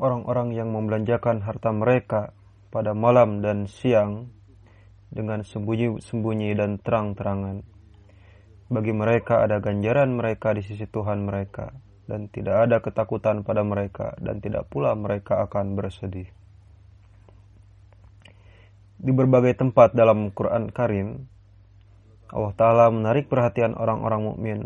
[0.00, 2.32] orang-orang yang membelanjakan harta mereka
[2.72, 4.32] pada malam dan siang
[5.12, 7.62] dengan sembunyi-sembunyi dan terang-terangan.
[8.70, 11.74] Bagi mereka ada ganjaran mereka di sisi Tuhan mereka,
[12.08, 16.30] dan tidak ada ketakutan pada mereka, dan tidak pula mereka akan bersedih.
[19.00, 21.26] Di berbagai tempat dalam Quran Karim,
[22.30, 24.58] Allah Ta'ala menarik perhatian orang-orang mukmin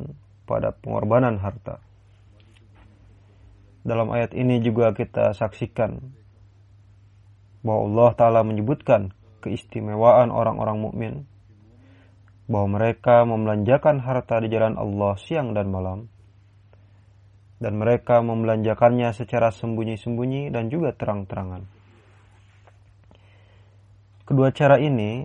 [0.45, 1.84] pada pengorbanan harta.
[3.85, 6.01] Dalam ayat ini juga kita saksikan
[7.61, 9.13] bahwa Allah Ta'ala menyebutkan
[9.45, 11.15] keistimewaan orang-orang mukmin.
[12.49, 16.09] Bahwa mereka membelanjakan harta di jalan Allah siang dan malam.
[17.61, 21.65] Dan mereka membelanjakannya secara sembunyi-sembunyi dan juga terang-terangan.
[24.25, 25.25] Kedua cara ini,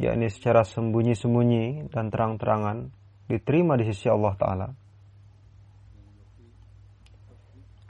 [0.00, 2.88] yakni secara sembunyi-sembunyi dan terang-terangan,
[3.28, 4.87] diterima di sisi Allah Ta'ala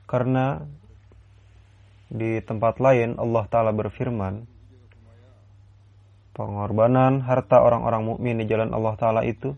[0.08, 0.62] Karena
[2.14, 4.46] di tempat lain Allah Ta'ala berfirman,
[6.38, 9.58] pengorbanan harta orang-orang mukmin di jalan Allah Ta'ala itu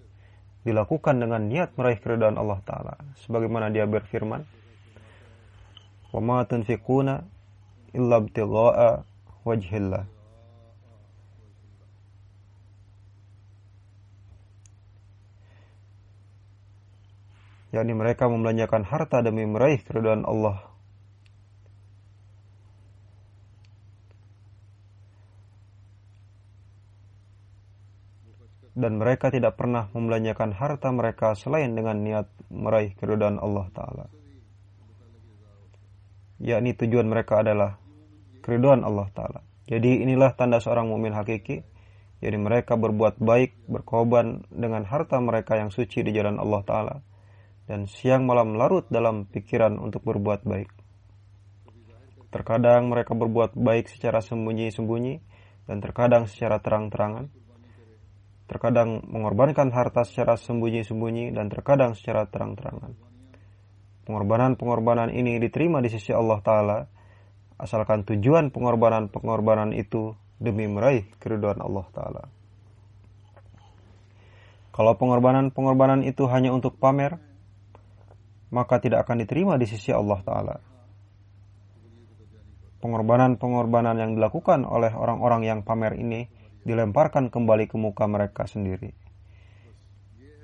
[0.65, 2.95] dilakukan dengan niat meraih keridhaan Allah Ta'ala.
[3.27, 4.43] Sebagaimana dia berfirman,
[6.15, 7.09] وَمَا تُنْفِقُونَ
[7.91, 8.79] إِلَّا ابْتِغَاءَ
[9.43, 10.03] وَجْهِ اللَّهِ
[17.70, 20.66] yakni mereka membelanjakan harta demi meraih keridhaan Allah.
[28.70, 34.06] Dan mereka tidak pernah membelanjakan harta mereka selain dengan niat meraih keridhaan Allah Ta'ala.
[36.40, 37.76] Yakni tujuan mereka adalah
[38.40, 39.40] keridhaan Allah Ta'ala.
[39.68, 41.62] Jadi inilah tanda seorang mukmin hakiki.
[42.24, 46.96] Jadi mereka berbuat baik, berkorban dengan harta mereka yang suci di jalan Allah Ta'ala
[47.70, 50.74] dan siang malam larut dalam pikiran untuk berbuat baik.
[52.34, 55.14] Terkadang mereka berbuat baik secara sembunyi-sembunyi
[55.70, 57.30] dan terkadang secara terang-terangan.
[58.50, 62.98] Terkadang mengorbankan harta secara sembunyi-sembunyi dan terkadang secara terang-terangan.
[64.10, 66.78] Pengorbanan-pengorbanan ini diterima di sisi Allah Ta'ala
[67.54, 72.22] asalkan tujuan pengorbanan-pengorbanan itu demi meraih keridhaan Allah Ta'ala.
[74.74, 77.29] Kalau pengorbanan-pengorbanan itu hanya untuk pamer,
[78.50, 80.56] maka tidak akan diterima di sisi Allah Ta'ala.
[82.80, 86.26] Pengorbanan-pengorbanan yang dilakukan oleh orang-orang yang pamer ini
[86.64, 88.92] dilemparkan kembali ke muka mereka sendiri.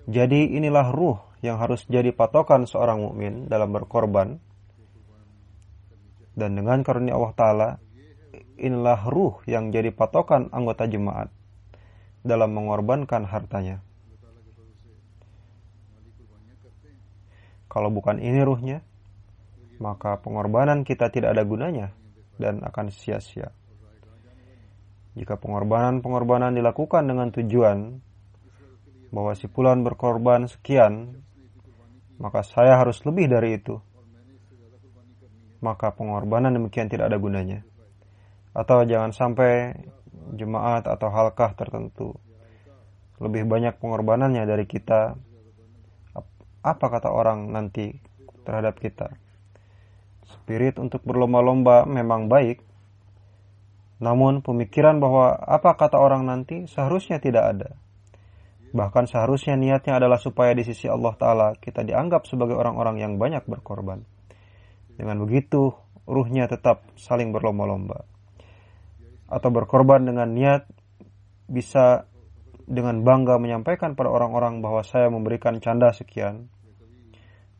[0.07, 4.39] Jadi inilah ruh yang harus jadi patokan seorang mukmin dalam berkorban.
[6.37, 7.71] Dan dengan karunia Allah Ta'ala,
[8.61, 11.33] inilah ruh yang jadi patokan anggota jemaat
[12.21, 13.86] dalam mengorbankan hartanya.
[17.77, 18.81] Kalau bukan ini ruhnya,
[19.77, 21.93] maka pengorbanan kita tidak ada gunanya
[22.41, 23.53] dan akan sia-sia.
[25.13, 28.01] Jika pengorbanan-pengorbanan dilakukan dengan tujuan
[29.13, 31.21] bahwa si pulan berkorban sekian,
[32.17, 33.77] maka saya harus lebih dari itu.
[35.61, 37.61] Maka pengorbanan demikian tidak ada gunanya.
[38.57, 39.77] Atau jangan sampai
[40.33, 42.17] jemaat atau halkah tertentu
[43.21, 45.17] lebih banyak pengorbanannya dari kita.
[46.67, 47.95] Apa kata orang nanti
[48.43, 49.15] terhadap kita?
[50.27, 52.59] Spirit untuk berlomba-lomba memang baik,
[54.03, 57.71] namun pemikiran bahwa apa kata orang nanti seharusnya tidak ada.
[58.75, 63.47] Bahkan seharusnya niatnya adalah supaya di sisi Allah Ta'ala kita dianggap sebagai orang-orang yang banyak
[63.47, 64.03] berkorban.
[64.99, 65.73] Dengan begitu,
[66.05, 68.05] ruhnya tetap saling berlomba-lomba.
[69.31, 70.67] Atau berkorban dengan niat
[71.47, 72.05] bisa
[72.67, 76.51] dengan bangga menyampaikan pada orang-orang bahwa saya memberikan canda sekian.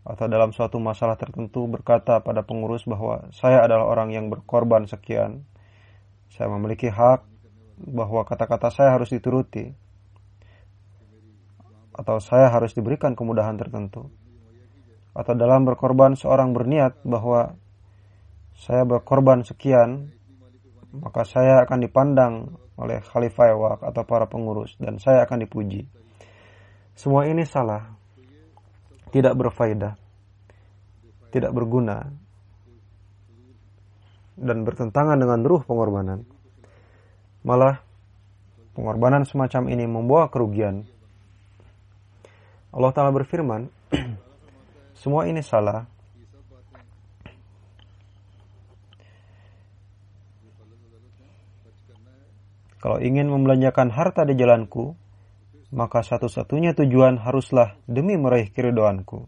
[0.07, 5.43] Atau dalam suatu masalah tertentu berkata pada pengurus bahwa saya adalah orang yang berkorban sekian
[6.31, 7.23] saya memiliki hak
[7.77, 9.71] bahwa kata-kata saya harus dituruti
[11.97, 14.13] atau saya harus diberikan kemudahan tertentu.
[15.17, 17.57] Atau dalam berkorban seorang berniat bahwa
[18.53, 20.13] saya berkorban sekian,
[20.93, 22.35] maka saya akan dipandang
[22.77, 25.89] oleh khalifah atau para pengurus dan saya akan dipuji.
[26.93, 27.96] Semua ini salah,
[29.17, 29.97] tidak berfaedah,
[31.33, 32.05] tidak berguna,
[34.37, 36.29] dan bertentangan dengan ruh pengorbanan.
[37.41, 37.81] Malah
[38.77, 40.85] pengorbanan semacam ini membawa kerugian.
[42.77, 43.73] Allah Ta'ala berfirman,
[45.01, 45.89] semua ini salah.
[52.85, 55.06] Kalau ingin membelanjakan harta di jalanku,
[55.75, 59.27] maka satu-satunya tujuan haruslah demi meraih keridoanku.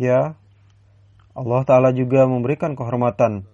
[0.00, 0.34] Ya,
[1.32, 3.46] Allah Ta'ala juga memberikan kehormatan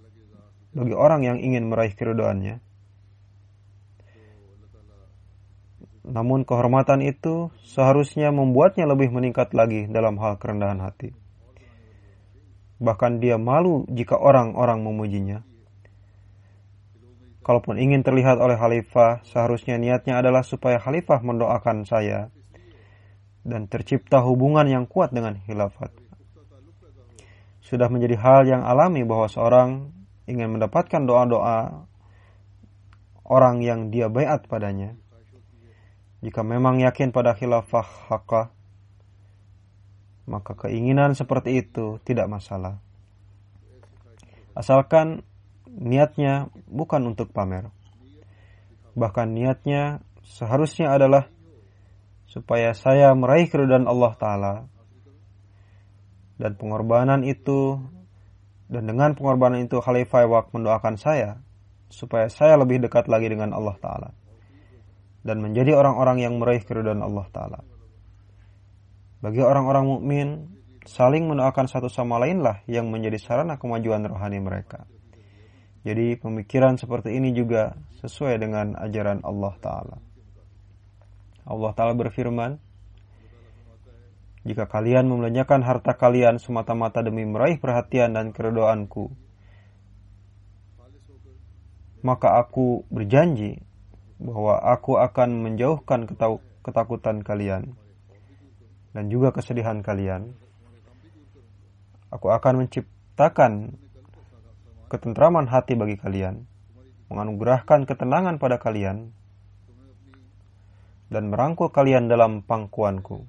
[0.72, 2.62] bagi orang yang ingin meraih keridoannya.
[6.08, 11.12] Namun kehormatan itu seharusnya membuatnya lebih meningkat lagi dalam hal kerendahan hati.
[12.80, 15.47] Bahkan dia malu jika orang-orang memujinya.
[17.48, 22.28] Kalaupun ingin terlihat oleh khalifah, seharusnya niatnya adalah supaya khalifah mendoakan saya
[23.40, 25.88] dan tercipta hubungan yang kuat dengan khilafat
[27.68, 29.92] sudah menjadi hal yang alami bahwa seorang
[30.24, 31.84] ingin mendapatkan doa-doa
[33.28, 34.96] orang yang dia bayat padanya.
[36.24, 38.48] Jika memang yakin pada khilafah hakah,
[40.24, 42.80] maka keinginan seperti itu tidak masalah.
[44.56, 45.27] Asalkan
[45.78, 47.70] niatnya bukan untuk pamer.
[48.98, 51.30] Bahkan niatnya seharusnya adalah
[52.28, 54.54] supaya saya meraih keridhaan Allah Ta'ala
[56.36, 57.80] dan pengorbanan itu
[58.68, 61.40] dan dengan pengorbanan itu Khalifah Wak mendoakan saya
[61.88, 64.10] supaya saya lebih dekat lagi dengan Allah Ta'ala
[65.24, 67.60] dan menjadi orang-orang yang meraih keridhaan Allah Ta'ala.
[69.18, 70.28] Bagi orang-orang mukmin,
[70.86, 74.86] saling mendoakan satu sama lainlah yang menjadi sarana kemajuan rohani mereka.
[75.86, 79.96] Jadi pemikiran seperti ini juga sesuai dengan ajaran Allah Ta'ala.
[81.48, 82.58] Allah Ta'ala berfirman,
[84.48, 89.12] jika kalian membelanjakan harta kalian semata-mata demi meraih perhatian dan keredoanku,
[92.02, 93.58] maka aku berjanji
[94.18, 96.06] bahwa aku akan menjauhkan
[96.62, 97.74] ketakutan kalian
[98.94, 100.34] dan juga kesedihan kalian.
[102.08, 103.76] Aku akan menciptakan
[104.88, 106.48] ketentraman hati bagi kalian,
[107.12, 109.12] menganugerahkan ketenangan pada kalian,
[111.08, 113.24] dan merangkul kalian dalam pangkuanku.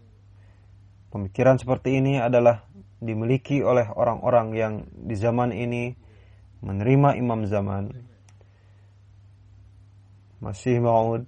[1.10, 2.64] Pemikiran seperti ini adalah
[3.00, 5.96] dimiliki oleh orang-orang yang di zaman ini
[6.60, 7.88] menerima imam zaman
[10.40, 11.28] Masih Maud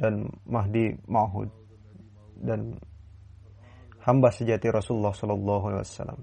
[0.00, 1.52] dan Mahdi Maud
[2.40, 2.80] dan
[4.00, 6.20] hamba sejati Rasulullah Shallallahu Alaihi Wasallam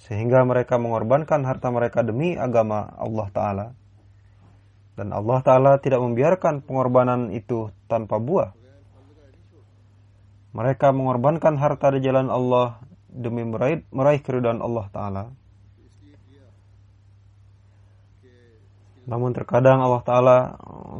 [0.00, 3.66] sehingga mereka mengorbankan harta mereka demi agama Allah Taala
[4.96, 8.56] dan Allah Taala tidak membiarkan pengorbanan itu tanpa buah
[10.50, 15.24] mereka mengorbankan harta di jalan Allah demi meraih, meraih keridhaan Allah Ta'ala.
[19.06, 20.38] Namun terkadang Allah Ta'ala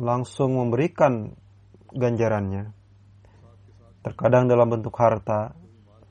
[0.03, 1.35] langsung memberikan
[1.91, 2.75] ganjarannya.
[4.07, 5.55] Terkadang dalam bentuk harta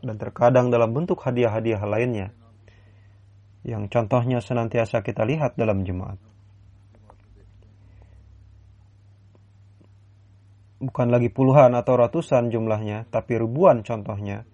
[0.04, 2.36] dan terkadang dalam bentuk hadiah-hadiah lainnya.
[3.70, 6.18] Yang contohnya senantiasa kita lihat dalam jemaat.
[10.80, 14.48] bukan lagi puluhan atau ratusan jumlahnya, tapi ribuan contohnya.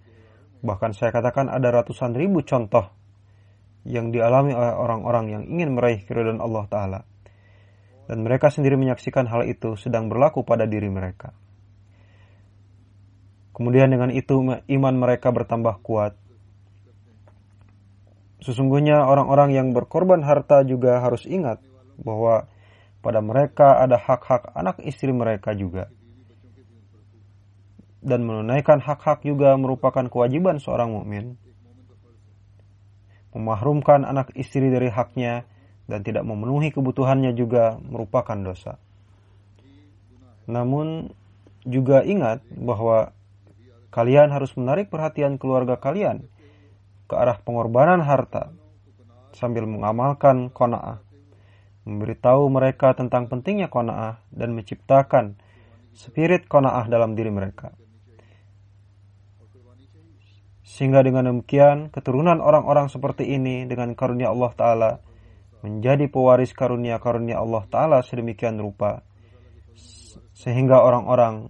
[0.66, 2.90] Bahkan saya katakan ada ratusan ribu contoh
[3.86, 7.00] yang dialami oleh orang-orang yang ingin meraih keridhaan Allah Ta'ala.
[8.10, 11.34] Dan mereka sendiri menyaksikan hal itu sedang berlaku pada diri mereka.
[13.54, 16.18] Kemudian dengan itu iman mereka bertambah kuat.
[18.46, 21.66] Sesungguhnya orang-orang yang berkorban harta juga harus ingat
[21.98, 22.46] bahwa
[23.02, 25.90] pada mereka ada hak-hak anak istri mereka juga.
[28.06, 31.42] Dan menunaikan hak-hak juga merupakan kewajiban seorang mukmin.
[33.34, 35.50] Memahrumkan anak istri dari haknya
[35.90, 38.78] dan tidak memenuhi kebutuhannya juga merupakan dosa.
[40.46, 41.10] Namun
[41.66, 43.10] juga ingat bahwa
[43.90, 46.30] kalian harus menarik perhatian keluarga kalian
[47.06, 48.54] ke arah pengorbanan harta
[49.36, 51.04] sambil mengamalkan kona'ah,
[51.86, 55.38] memberitahu mereka tentang pentingnya kona'ah dan menciptakan
[55.94, 57.76] spirit kona'ah dalam diri mereka.
[60.66, 64.92] Sehingga dengan demikian keturunan orang-orang seperti ini dengan karunia Allah Ta'ala
[65.64, 69.06] menjadi pewaris karunia-karunia Allah Ta'ala sedemikian rupa,
[70.36, 71.48] sehingga orang-orang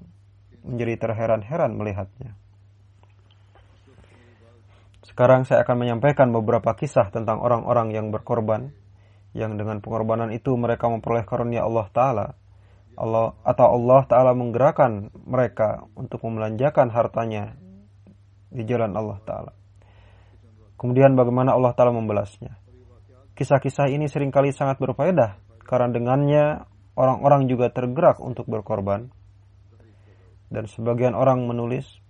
[0.61, 2.37] menjadi terheran-heran melihatnya.
[5.15, 8.75] Sekarang saya akan menyampaikan beberapa kisah tentang orang-orang yang berkorban,
[9.31, 12.27] yang dengan pengorbanan itu mereka memperoleh karunia Allah Ta'ala,
[12.99, 17.55] Allah atau Allah Ta'ala menggerakkan mereka untuk membelanjakan hartanya
[18.51, 19.55] di jalan Allah Ta'ala.
[20.75, 22.59] Kemudian bagaimana Allah Ta'ala membalasnya.
[23.39, 26.67] Kisah-kisah ini sering kali sangat berfaedah karena dengannya
[26.99, 29.15] orang-orang juga tergerak untuk berkorban.
[30.51, 32.03] Dan sebagian orang menulis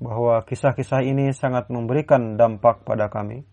[0.00, 3.44] bahwa kisah-kisah ini sangat memberikan dampak pada kami.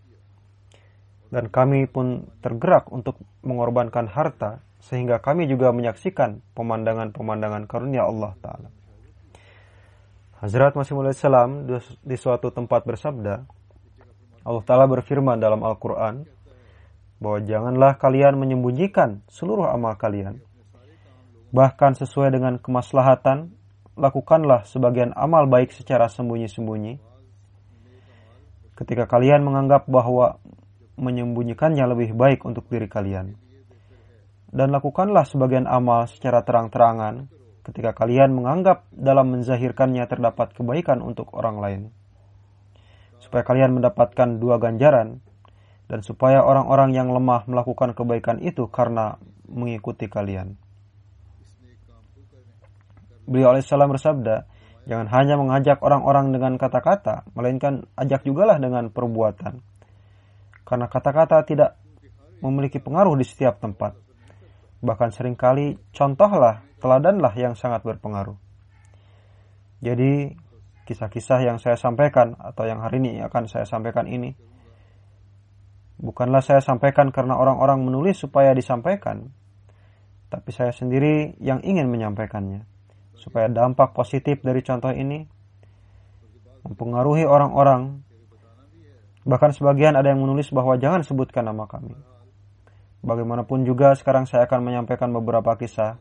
[1.27, 8.69] Dan kami pun tergerak untuk mengorbankan harta sehingga kami juga menyaksikan pemandangan-pemandangan karunia Allah Ta'ala.
[10.39, 11.67] Hazrat Masih Salam
[11.99, 13.43] di suatu tempat bersabda,
[14.47, 16.23] Allah Ta'ala berfirman dalam Al-Quran
[17.19, 20.39] bahwa janganlah kalian menyembunyikan seluruh amal kalian.
[21.51, 23.56] Bahkan sesuai dengan kemaslahatan,
[23.97, 27.01] lakukanlah sebagian amal baik secara sembunyi-sembunyi.
[28.77, 30.37] Ketika kalian menganggap bahwa
[31.01, 33.33] menyembunyikannya lebih baik untuk diri kalian.
[34.47, 37.27] Dan lakukanlah sebagian amal secara terang-terangan
[37.67, 41.81] ketika kalian menganggap dalam menzahirkannya terdapat kebaikan untuk orang lain
[43.27, 45.19] supaya kalian mendapatkan dua ganjaran
[45.87, 50.59] dan supaya orang-orang yang lemah melakukan kebaikan itu karena mengikuti kalian.
[53.27, 54.47] Beliau alaihissalam bersabda,
[54.87, 59.59] jangan hanya mengajak orang-orang dengan kata-kata, melainkan ajak jugalah dengan perbuatan.
[60.63, 61.75] Karena kata-kata tidak
[62.39, 63.99] memiliki pengaruh di setiap tempat.
[64.79, 68.39] Bahkan sering kali contohlah, teladanlah yang sangat berpengaruh.
[69.83, 70.31] Jadi
[70.87, 74.31] kisah-kisah yang saya sampaikan atau yang hari ini akan saya sampaikan ini
[75.99, 79.33] bukanlah saya sampaikan karena orang-orang menulis supaya disampaikan,
[80.29, 82.76] tapi saya sendiri yang ingin menyampaikannya
[83.17, 85.25] supaya dampak positif dari contoh ini
[86.63, 88.05] mempengaruhi orang-orang.
[89.27, 91.97] Bahkan sebagian ada yang menulis bahwa jangan sebutkan nama kami.
[93.03, 95.99] Bagaimanapun juga sekarang saya akan menyampaikan beberapa kisah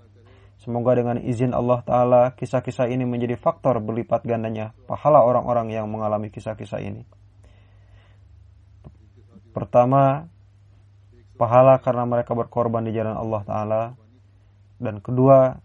[0.57, 6.33] Semoga dengan izin Allah Ta'ala kisah-kisah ini menjadi faktor berlipat gandanya pahala orang-orang yang mengalami
[6.33, 7.05] kisah-kisah ini.
[9.53, 10.29] Pertama,
[11.37, 13.83] pahala karena mereka berkorban di jalan Allah Ta'ala.
[14.81, 15.57] Dan kedua,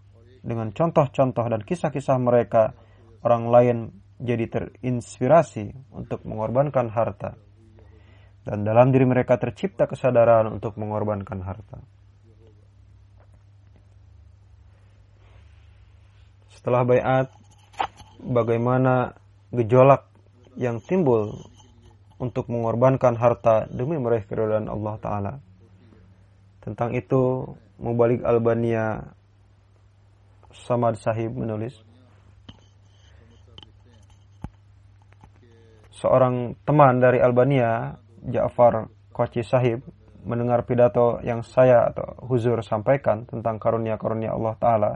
[0.42, 2.74] dengan contoh-contoh dan kisah-kisah mereka,
[3.22, 3.78] orang lain
[4.22, 7.38] jadi terinspirasi untuk mengorbankan harta.
[8.42, 11.82] Dan dalam diri mereka tercipta kesadaran untuk mengorbankan harta.
[16.62, 17.34] setelah bayat
[18.22, 19.18] bagaimana
[19.50, 20.06] gejolak
[20.54, 21.34] yang timbul
[22.22, 25.34] untuk mengorbankan harta demi meraih keridhaan Allah Ta'ala.
[26.62, 27.50] Tentang itu,
[27.82, 29.02] Mubalik Albania
[30.54, 31.84] Samad Sahib menulis,
[35.92, 37.94] Seorang teman dari Albania,
[38.26, 39.86] Ja'far Koci Sahib,
[40.26, 44.92] mendengar pidato yang saya atau Huzur sampaikan tentang karunia-karunia Allah Ta'ala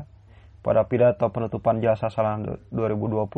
[0.65, 2.41] pada pidato penutupan jasa salam
[2.73, 3.29] 2020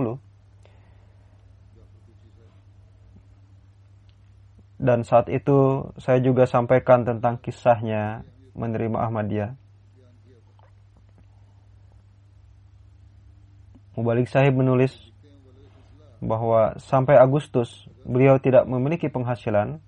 [4.78, 9.52] dan saat itu saya juga sampaikan tentang kisahnya menerima Ahmadiyah.
[13.98, 14.94] Mubalik Sahib menulis
[16.22, 19.82] bahwa sampai Agustus beliau tidak memiliki penghasilan.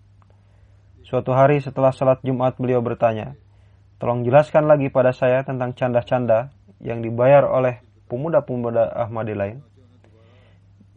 [1.06, 3.38] Suatu hari setelah salat Jumat beliau bertanya,
[4.02, 6.50] tolong jelaskan lagi pada saya tentang canda-canda
[6.82, 9.58] yang dibayar oleh pemuda-pemuda Ahmadi lain.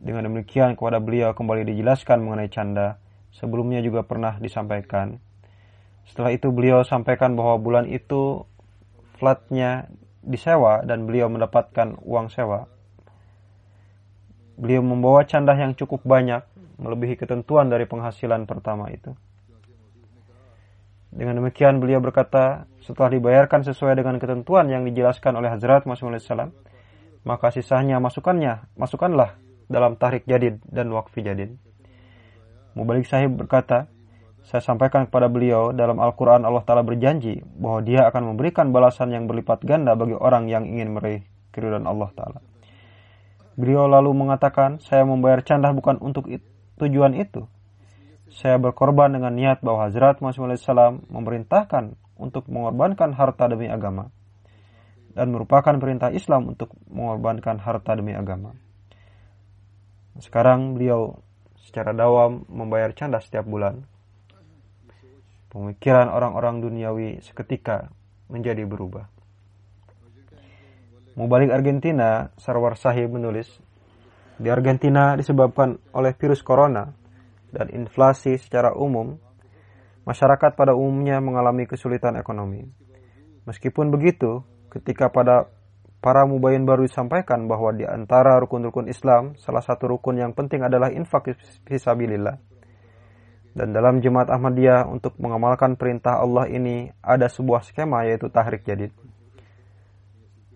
[0.01, 2.97] Dengan demikian kepada beliau kembali dijelaskan mengenai canda.
[3.33, 5.17] Sebelumnya juga pernah disampaikan
[6.05, 8.45] Setelah itu beliau sampaikan bahwa bulan itu
[9.17, 9.89] flatnya
[10.21, 12.69] disewa dan beliau mendapatkan uang sewa.
[14.63, 16.47] Beliau membawa candah yang cukup banyak,
[16.79, 19.11] melebihi ketentuan dari penghasilan pertama itu.
[21.11, 26.55] Dengan demikian beliau berkata, setelah dibayarkan sesuai dengan ketentuan yang dijelaskan oleh Hazrat Muhammad SAW,
[27.27, 29.35] maka sisanya masukannya, masukkanlah
[29.67, 31.59] dalam tahrik jadid dan wakfi jadid.
[32.79, 33.91] Mubalik sahib berkata,
[34.47, 39.27] saya sampaikan kepada beliau dalam Al-Quran Allah Ta'ala berjanji bahwa dia akan memberikan balasan yang
[39.27, 42.52] berlipat ganda bagi orang yang ingin meraih keridhaan Allah Ta'ala.
[43.55, 46.29] Beliau lalu mengatakan, saya membayar candah bukan untuk
[46.81, 47.45] tujuan itu,
[48.33, 54.09] saya berkorban dengan niat bahwa Hazrat Muhammad SAW memerintahkan untuk mengorbankan harta demi agama
[55.13, 58.57] dan merupakan perintah Islam untuk mengorbankan harta demi agama.
[60.17, 61.21] Sekarang beliau
[61.61, 63.85] secara dawam membayar canda setiap bulan.
[65.53, 67.93] Pemikiran orang-orang duniawi seketika
[68.33, 69.12] menjadi berubah.
[71.13, 73.61] Mubalik Argentina, Sarwar Sahib menulis,
[74.41, 76.89] di Argentina disebabkan oleh virus corona,
[77.53, 79.21] dan inflasi secara umum,
[80.09, 82.65] masyarakat pada umumnya mengalami kesulitan ekonomi.
[83.45, 84.41] Meskipun begitu,
[84.73, 85.53] ketika pada
[86.03, 90.91] para mubayin baru disampaikan bahwa di antara rukun-rukun Islam, salah satu rukun yang penting adalah
[90.91, 91.37] infak
[91.69, 92.41] fisabilillah.
[93.53, 98.97] Dan dalam jemaat Ahmadiyah untuk mengamalkan perintah Allah ini ada sebuah skema yaitu tahrik jadid.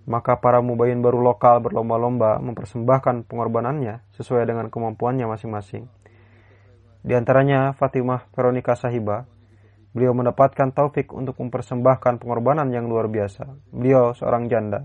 [0.07, 5.91] Maka para mubayin baru lokal berlomba-lomba mempersembahkan pengorbanannya sesuai dengan kemampuannya masing-masing.
[7.07, 9.27] Di antaranya Fatimah Veronica Sahiba.
[9.97, 13.49] Beliau mendapatkan taufik untuk mempersembahkan pengorbanan yang luar biasa.
[13.73, 14.85] Beliau seorang janda.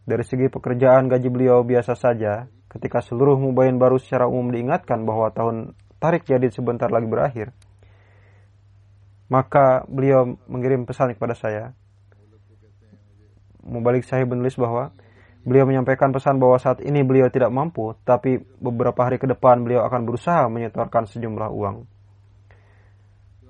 [0.00, 5.28] Dari segi pekerjaan gaji beliau biasa saja, ketika seluruh mubayin baru secara umum diingatkan bahwa
[5.34, 7.52] tahun tarik jadi sebentar lagi berakhir.
[9.28, 11.76] Maka beliau mengirim pesan kepada saya.
[13.70, 14.90] Mubalik saya menulis bahwa
[15.40, 19.88] Beliau menyampaikan pesan bahwa saat ini beliau tidak mampu, tapi beberapa hari ke depan beliau
[19.88, 21.88] akan berusaha menyetorkan sejumlah uang.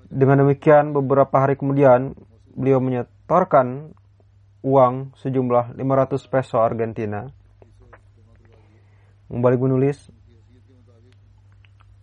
[0.07, 2.15] Dengan demikian, beberapa hari kemudian
[2.55, 3.91] beliau menyetorkan
[4.63, 7.27] uang sejumlah 500 peso Argentina.
[9.27, 10.15] Membalik menulis,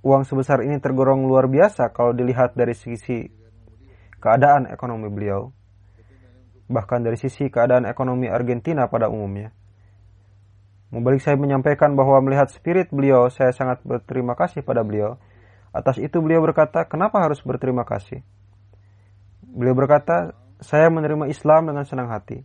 [0.04, 3.24] uang sebesar ini tergolong luar biasa kalau dilihat dari sisi
[4.20, 5.48] keadaan ekonomi beliau,
[6.67, 9.51] bahkan dari sisi keadaan ekonomi Argentina pada umumnya.
[10.88, 15.19] Membalik saya menyampaikan bahwa melihat spirit beliau, saya sangat berterima kasih pada beliau.
[15.75, 18.23] Atas itu beliau berkata, kenapa harus berterima kasih?
[19.43, 20.32] Beliau berkata,
[20.63, 22.39] saya menerima Islam dengan senang hati.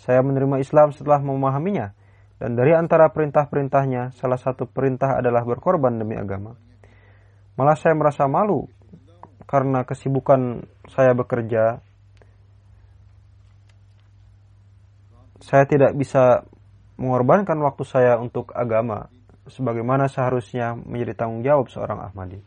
[0.00, 1.92] Saya menerima Islam setelah memahaminya.
[2.40, 6.56] Dan dari antara perintah-perintahnya, salah satu perintah adalah berkorban demi agama.
[7.54, 8.66] Malah saya merasa malu
[9.46, 11.83] karena kesibukan saya bekerja.
[15.44, 16.48] Saya tidak bisa
[16.96, 19.12] mengorbankan waktu saya untuk agama
[19.44, 22.40] sebagaimana seharusnya menjadi tanggung jawab seorang Ahmadi.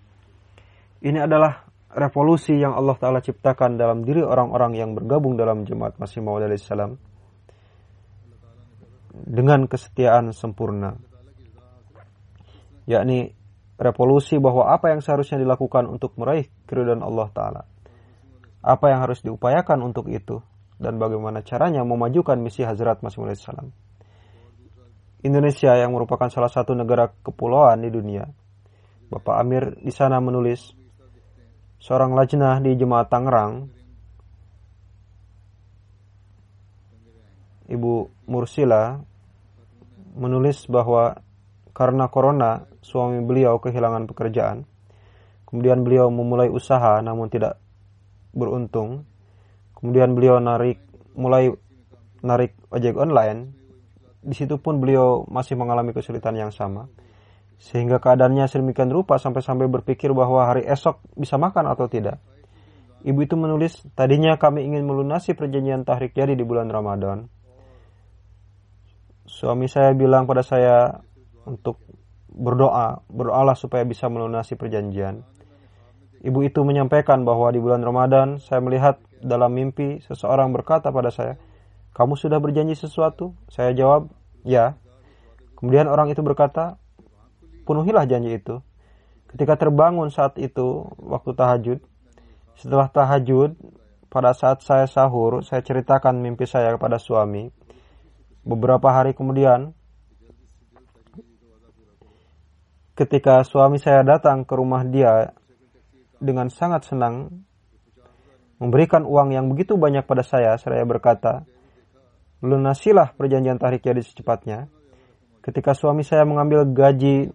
[1.06, 1.62] Ini adalah
[1.94, 6.98] revolusi yang Allah Ta'ala ciptakan dalam diri orang-orang yang bergabung dalam jemaat Masih Maud salam
[9.14, 10.98] dengan kesetiaan sempurna.
[12.90, 13.30] Yakni
[13.78, 17.62] revolusi bahwa apa yang seharusnya dilakukan untuk meraih keridhaan Allah Ta'ala.
[18.66, 20.42] Apa yang harus diupayakan untuk itu
[20.78, 23.74] dan bagaimana caranya memajukan misi Hazrat Masih salam.
[25.26, 28.30] Indonesia yang merupakan salah satu negara kepulauan di dunia.
[29.10, 30.78] Bapak Amir di sana menulis,
[31.82, 33.54] seorang lajnah di Jemaat Tangerang,
[37.68, 37.94] Ibu
[38.32, 38.96] Mursila
[40.16, 41.20] menulis bahwa
[41.76, 44.64] karena corona suami beliau kehilangan pekerjaan.
[45.44, 47.60] Kemudian beliau memulai usaha namun tidak
[48.32, 49.04] beruntung.
[49.78, 50.82] Kemudian beliau narik
[51.14, 51.54] mulai
[52.26, 53.58] narik ojek online
[54.28, 56.90] di situ pun beliau masih mengalami kesulitan yang sama.
[57.58, 62.22] Sehingga keadaannya sedemikian rupa sampai-sampai berpikir bahwa hari esok bisa makan atau tidak.
[63.02, 67.30] Ibu itu menulis, tadinya kami ingin melunasi perjanjian tahrik jadi di bulan Ramadan.
[69.24, 70.92] Suami saya bilang pada saya
[71.46, 71.80] untuk
[72.28, 75.24] berdoa, berdoalah supaya bisa melunasi perjanjian.
[76.18, 81.38] Ibu itu menyampaikan bahwa di bulan Ramadan saya melihat dalam mimpi seseorang berkata pada saya,
[81.94, 83.38] kamu sudah berjanji sesuatu?
[83.50, 84.10] Saya jawab,
[84.42, 84.78] ya.
[85.58, 86.82] Kemudian orang itu berkata,
[87.66, 88.62] penuhilah janji itu.
[89.30, 91.80] Ketika terbangun saat itu, waktu tahajud,
[92.58, 93.54] setelah tahajud,
[94.08, 97.52] pada saat saya sahur, saya ceritakan mimpi saya kepada suami.
[98.48, 99.76] Beberapa hari kemudian,
[102.98, 105.37] ketika suami saya datang ke rumah dia
[106.20, 107.46] dengan sangat senang,
[108.58, 111.46] memberikan uang yang begitu banyak pada saya, seraya berkata,
[112.42, 114.70] lunasilah perjanjian tarik jadi secepatnya.
[115.42, 117.32] Ketika suami saya mengambil gaji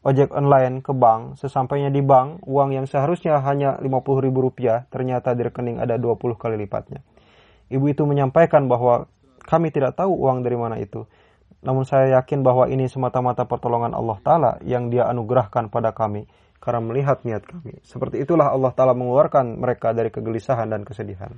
[0.00, 5.36] ojek online ke bank, sesampainya di bank, uang yang seharusnya hanya 50 ribu rupiah, ternyata
[5.36, 7.04] di rekening ada 20 kali lipatnya.
[7.70, 9.06] Ibu itu menyampaikan bahwa
[9.44, 11.04] kami tidak tahu uang dari mana itu.
[11.60, 16.24] Namun saya yakin bahwa ini semata-mata pertolongan Allah Ta'ala yang dia anugerahkan pada kami
[16.60, 17.80] karena melihat niat kami.
[17.82, 21.32] Seperti itulah Allah Ta'ala mengeluarkan mereka dari kegelisahan dan kesedihan.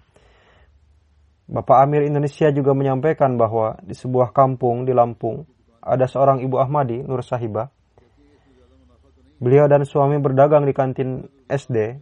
[1.46, 5.46] Bapak Amir Indonesia juga menyampaikan bahwa di sebuah kampung di Lampung
[5.82, 7.70] ada seorang ibu Ahmadi, Nur Sahibah,
[9.42, 11.98] Beliau dan suami berdagang di kantin SD.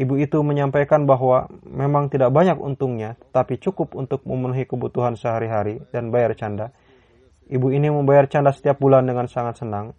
[0.00, 6.08] Ibu itu menyampaikan bahwa memang tidak banyak untungnya, tapi cukup untuk memenuhi kebutuhan sehari-hari dan
[6.08, 6.72] bayar canda.
[7.52, 9.92] Ibu ini membayar canda setiap bulan dengan sangat senang.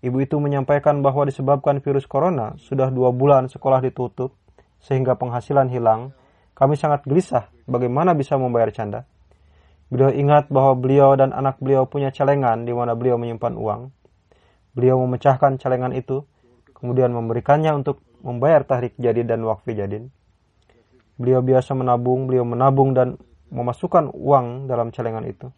[0.00, 4.32] Ibu itu menyampaikan bahwa disebabkan virus corona, sudah dua bulan sekolah ditutup,
[4.80, 6.16] sehingga penghasilan hilang.
[6.56, 9.04] Kami sangat gelisah bagaimana bisa membayar canda.
[9.92, 13.92] Beliau ingat bahwa beliau dan anak beliau punya celengan di mana beliau menyimpan uang.
[14.72, 16.24] Beliau memecahkan celengan itu,
[16.72, 20.08] kemudian memberikannya untuk membayar tahrik jadi dan wakfi jadin.
[21.20, 23.20] Beliau biasa menabung, beliau menabung dan
[23.52, 25.52] memasukkan uang dalam celengan itu.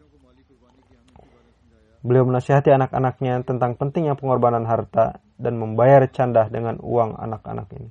[2.03, 7.91] Beliau menasihati anak-anaknya tentang pentingnya pengorbanan harta dan membayar candah dengan uang anak-anak ini.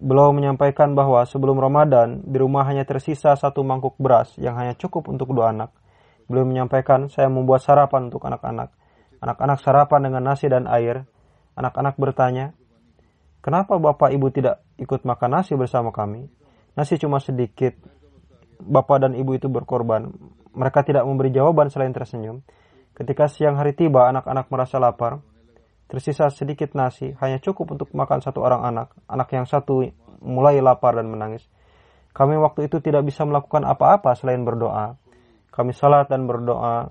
[0.00, 5.12] Beliau menyampaikan bahwa sebelum Ramadan di rumah hanya tersisa satu mangkuk beras yang hanya cukup
[5.12, 5.76] untuk dua anak.
[6.24, 8.72] Beliau menyampaikan saya membuat sarapan untuk anak-anak
[9.20, 11.04] Anak-anak sarapan dengan nasi dan air.
[11.54, 12.56] Anak-anak bertanya,
[13.40, 16.28] Kenapa bapak ibu tidak ikut makan nasi bersama kami?
[16.76, 17.72] Nasi cuma sedikit.
[18.60, 20.12] Bapak dan ibu itu berkorban.
[20.54, 22.42] Mereka tidak memberi jawaban selain tersenyum.
[22.96, 25.22] Ketika siang hari tiba, anak-anak merasa lapar.
[25.90, 28.94] Tersisa sedikit nasi, hanya cukup untuk makan satu orang anak.
[29.10, 29.90] Anak yang satu
[30.22, 31.46] mulai lapar dan menangis.
[32.10, 34.98] Kami waktu itu tidak bisa melakukan apa-apa selain berdoa.
[35.50, 36.90] Kami salat dan berdoa.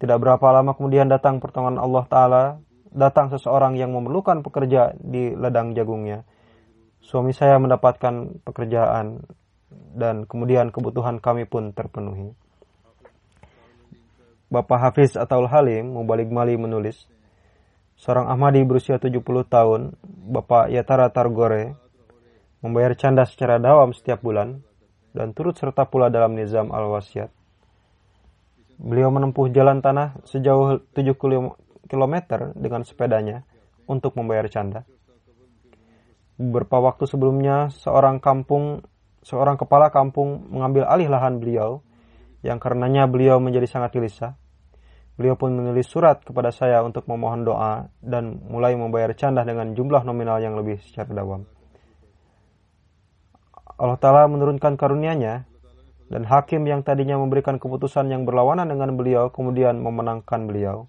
[0.00, 2.44] Tidak berapa lama kemudian datang pertolongan Allah Ta'ala,
[2.88, 6.24] datang seseorang yang memerlukan pekerja di ladang jagungnya.
[7.04, 9.22] Suami saya mendapatkan pekerjaan
[9.70, 12.32] dan kemudian kebutuhan kami pun terpenuhi.
[14.50, 17.06] Bapak Hafiz atau Halim Mubalik Mali menulis,
[17.94, 21.78] seorang Ahmadi berusia 70 tahun, Bapak Yatara Targore,
[22.58, 24.58] membayar canda secara dawam setiap bulan
[25.14, 27.30] dan turut serta pula dalam nizam al-wasiat.
[28.82, 31.14] Beliau menempuh jalan tanah sejauh 7
[31.86, 32.14] km
[32.58, 33.46] dengan sepedanya
[33.86, 34.82] untuk membayar canda.
[36.40, 38.82] Beberapa waktu sebelumnya, seorang kampung,
[39.22, 41.86] seorang kepala kampung mengambil alih lahan beliau,
[42.40, 44.39] yang karenanya beliau menjadi sangat gelisah.
[45.20, 50.00] Beliau pun menulis surat kepada saya untuk memohon doa dan mulai membayar canda dengan jumlah
[50.00, 51.44] nominal yang lebih secara dawam.
[53.76, 55.44] Allah Ta'ala menurunkan karunia-Nya
[56.08, 60.88] dan hakim yang tadinya memberikan keputusan yang berlawanan dengan beliau kemudian memenangkan beliau.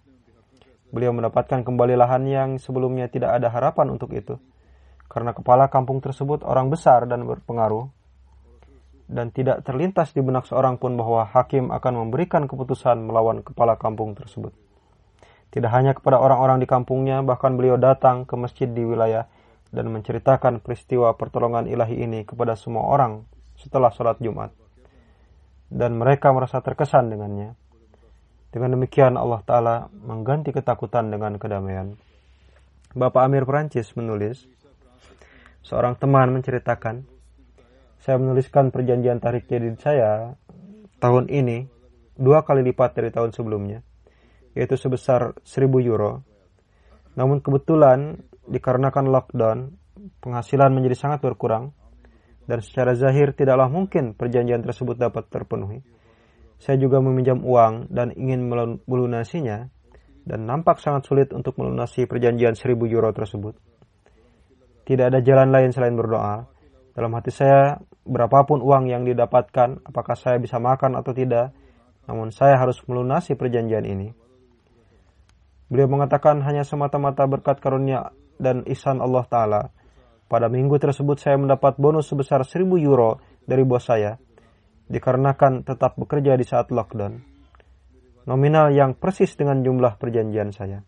[0.96, 4.40] Beliau mendapatkan kembali lahan yang sebelumnya tidak ada harapan untuk itu.
[5.12, 7.92] Karena kepala kampung tersebut orang besar dan berpengaruh.
[9.12, 14.16] Dan tidak terlintas di benak seorang pun bahwa hakim akan memberikan keputusan melawan kepala kampung
[14.16, 14.56] tersebut.
[15.52, 19.28] Tidak hanya kepada orang-orang di kampungnya, bahkan beliau datang ke masjid di wilayah
[19.68, 23.28] dan menceritakan peristiwa pertolongan ilahi ini kepada semua orang
[23.60, 24.56] setelah sholat Jumat
[25.72, 27.56] dan mereka merasa terkesan dengannya.
[28.52, 31.96] Dengan demikian Allah Ta'ala mengganti ketakutan dengan kedamaian.
[32.92, 34.44] Bapak Amir Perancis menulis,
[35.64, 37.08] seorang teman menceritakan,
[38.02, 40.34] saya menuliskan perjanjian tarik kredit saya
[40.98, 41.70] tahun ini
[42.18, 43.86] dua kali lipat dari tahun sebelumnya,
[44.58, 46.26] yaitu sebesar 1000 euro.
[47.14, 49.58] Namun kebetulan dikarenakan lockdown,
[50.18, 51.78] penghasilan menjadi sangat berkurang,
[52.50, 55.86] dan secara zahir tidaklah mungkin perjanjian tersebut dapat terpenuhi.
[56.62, 58.46] Saya juga meminjam uang dan ingin
[58.86, 59.66] melunasinya
[60.22, 63.58] dan nampak sangat sulit untuk melunasi perjanjian 1000 euro tersebut.
[64.86, 66.61] Tidak ada jalan lain selain berdoa.
[66.92, 71.56] Dalam hati saya, berapapun uang yang didapatkan, apakah saya bisa makan atau tidak,
[72.10, 74.12] namun saya harus melunasi perjanjian ini.
[75.72, 79.62] Beliau mengatakan hanya semata-mata berkat karunia dan ihsan Allah Ta'ala
[80.32, 84.16] pada minggu tersebut saya mendapat bonus sebesar 1000 euro dari bos saya,
[84.88, 87.20] dikarenakan tetap bekerja di saat lockdown.
[88.32, 90.80] Nominal yang persis dengan jumlah perjanjian saya.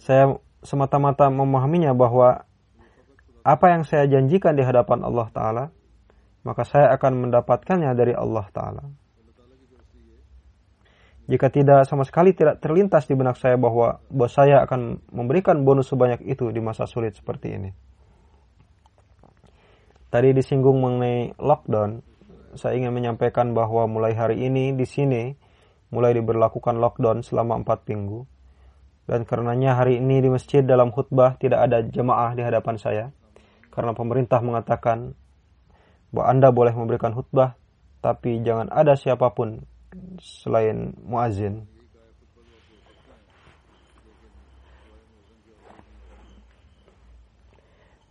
[0.00, 2.44] Saya semata-mata memahaminya bahwa
[3.40, 5.64] apa yang saya janjikan di hadapan Allah Ta'ala,
[6.44, 8.84] maka saya akan mendapatkannya dari Allah Ta'ala.
[11.30, 15.94] Jika tidak sama sekali tidak terlintas di benak saya bahwa bos saya akan memberikan bonus
[15.94, 17.70] sebanyak itu di masa sulit seperti ini.
[20.10, 22.02] Tadi disinggung mengenai lockdown,
[22.58, 25.30] saya ingin menyampaikan bahwa mulai hari ini di sini
[25.94, 28.26] mulai diberlakukan lockdown selama empat minggu.
[29.10, 33.04] Dan karenanya hari ini di masjid dalam khutbah tidak ada jemaah di hadapan saya.
[33.74, 35.18] Karena pemerintah mengatakan
[36.14, 37.58] bahwa Anda boleh memberikan khutbah,
[37.98, 39.66] tapi jangan ada siapa pun
[40.22, 41.66] selain muazin.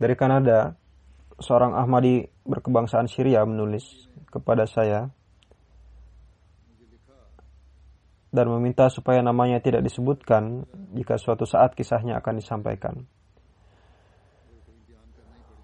[0.04, 0.76] Dari Kanada,
[1.40, 3.88] seorang Ahmadi berkebangsaan Syria menulis
[4.28, 5.16] kepada saya
[8.30, 12.96] dan meminta supaya namanya tidak disebutkan jika suatu saat kisahnya akan disampaikan.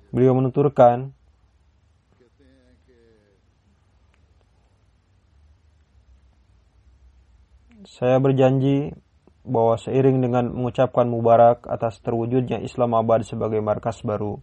[0.09, 1.13] Beliau menuturkan
[7.85, 8.97] Saya berjanji
[9.45, 14.41] bahwa seiring dengan mengucapkan mubarak atas terwujudnya Islamabad sebagai markas baru,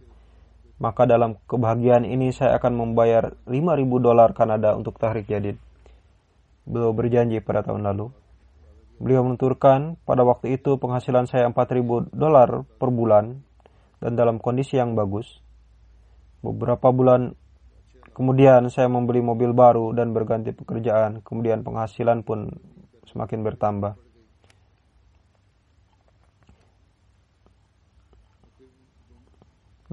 [0.79, 5.59] maka dalam kebahagiaan ini saya akan membayar 5.000 dolar Kanada untuk tahrik jadid.
[6.63, 8.11] Beliau berjanji pada tahun lalu.
[9.03, 13.43] Beliau menuturkan pada waktu itu penghasilan saya 4.000 dolar per bulan
[13.99, 15.43] dan dalam kondisi yang bagus.
[16.39, 17.35] Beberapa bulan
[18.13, 22.53] kemudian saya membeli mobil baru dan berganti pekerjaan, kemudian penghasilan pun
[23.09, 23.93] semakin bertambah.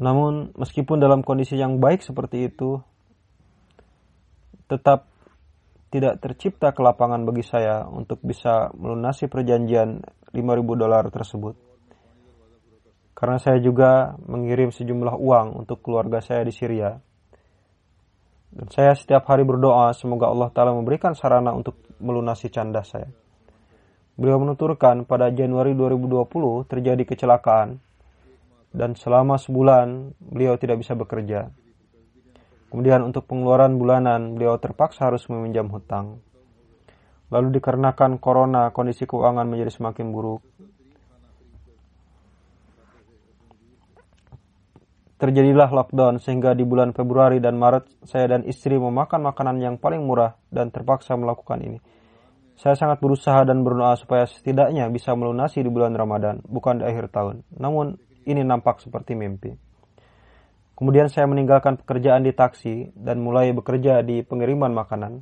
[0.01, 2.81] Namun, meskipun dalam kondisi yang baik seperti itu,
[4.65, 5.05] tetap
[5.91, 9.99] tidak tercipta kelapangan bagi saya untuk bisa melunasi perjanjian
[10.31, 10.39] 5.000
[10.79, 11.59] dolar tersebut.
[13.19, 16.95] Karena saya juga mengirim sejumlah uang untuk keluarga saya di Syria.
[18.51, 23.11] Dan saya setiap hari berdoa semoga Allah Ta'ala memberikan sarana untuk melunasi canda saya.
[24.15, 27.79] Beliau menuturkan pada Januari 2020 terjadi kecelakaan
[28.71, 31.51] dan selama sebulan beliau tidak bisa bekerja.
[32.71, 36.23] Kemudian untuk pengeluaran bulanan beliau terpaksa harus meminjam hutang.
[37.35, 40.43] Lalu dikarenakan corona kondisi keuangan menjadi semakin buruk.
[45.21, 50.01] Terjadilah lockdown sehingga di bulan Februari dan Maret saya dan istri memakan makanan yang paling
[50.01, 51.79] murah dan terpaksa melakukan ini.
[52.57, 57.13] Saya sangat berusaha dan berdoa supaya setidaknya bisa melunasi di bulan Ramadan, bukan di akhir
[57.13, 57.45] tahun.
[57.57, 57.97] Namun,
[58.29, 59.70] ini nampak seperti mimpi.
[60.81, 65.21] Kemudian saya meninggalkan pekerjaan di taksi dan mulai bekerja di pengiriman makanan.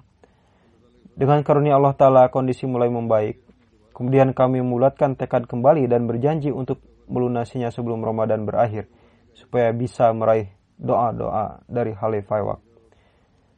[1.18, 3.42] Dengan karunia Allah Ta'ala, kondisi mulai membaik.
[3.90, 6.78] Kemudian kami memulatkan tekad kembali dan berjanji untuk
[7.10, 8.86] melunasinya sebelum Ramadan berakhir,
[9.34, 10.46] supaya bisa meraih
[10.78, 12.62] doa-doa dari Halifah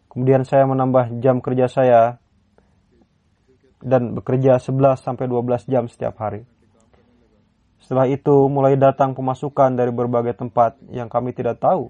[0.08, 2.16] Kemudian saya menambah jam kerja saya
[3.84, 6.48] dan bekerja 11 sampai 12 jam setiap hari.
[7.80, 11.88] Setelah itu mulai datang pemasukan dari berbagai tempat yang kami tidak tahu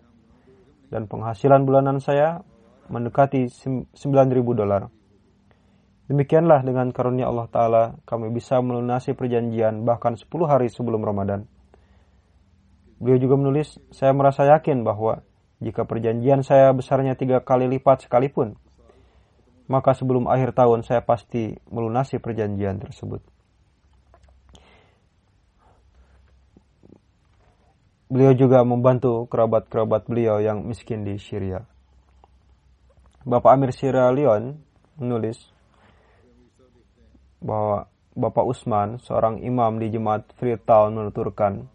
[0.91, 2.43] dan penghasilan bulanan saya
[2.91, 3.95] mendekati 9.000
[4.55, 4.91] dolar.
[6.11, 11.47] Demikianlah dengan karunia Allah Ta'ala kami bisa melunasi perjanjian bahkan 10 hari sebelum Ramadan.
[12.99, 15.23] Beliau juga menulis, saya merasa yakin bahwa
[15.63, 18.59] jika perjanjian saya besarnya tiga kali lipat sekalipun,
[19.71, 23.23] maka sebelum akhir tahun saya pasti melunasi perjanjian tersebut.
[28.11, 31.63] Beliau juga membantu kerabat-kerabat beliau yang miskin di Syria.
[33.23, 34.59] Bapak Amir Sierra Leone
[34.99, 35.39] menulis
[37.39, 37.87] bahwa
[38.19, 41.71] Bapak Usman, seorang imam di Jemaat Freetown menuturkan,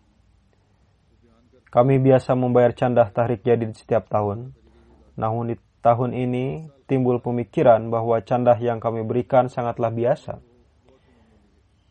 [1.71, 4.51] kami biasa membayar candah tahrik jadid setiap tahun.
[5.15, 10.43] Namun di tahun ini timbul pemikiran bahwa candah yang kami berikan sangatlah biasa.